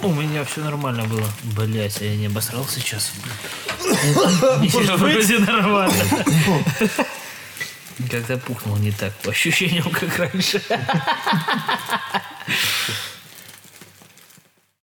У 0.02 0.12
меня 0.12 0.44
все 0.44 0.62
нормально 0.62 1.04
было. 1.04 1.26
Блять, 1.56 2.00
я 2.00 2.16
не 2.16 2.26
обосрался 2.26 2.80
сейчас. 2.80 3.12
Вроде 3.82 5.38
нормально. 5.38 6.04
Как-то 8.10 8.38
пухнул 8.38 8.76
не 8.78 8.90
так, 8.90 9.14
по 9.18 9.30
ощущениям, 9.30 9.88
как 9.90 10.18
раньше. 10.18 10.60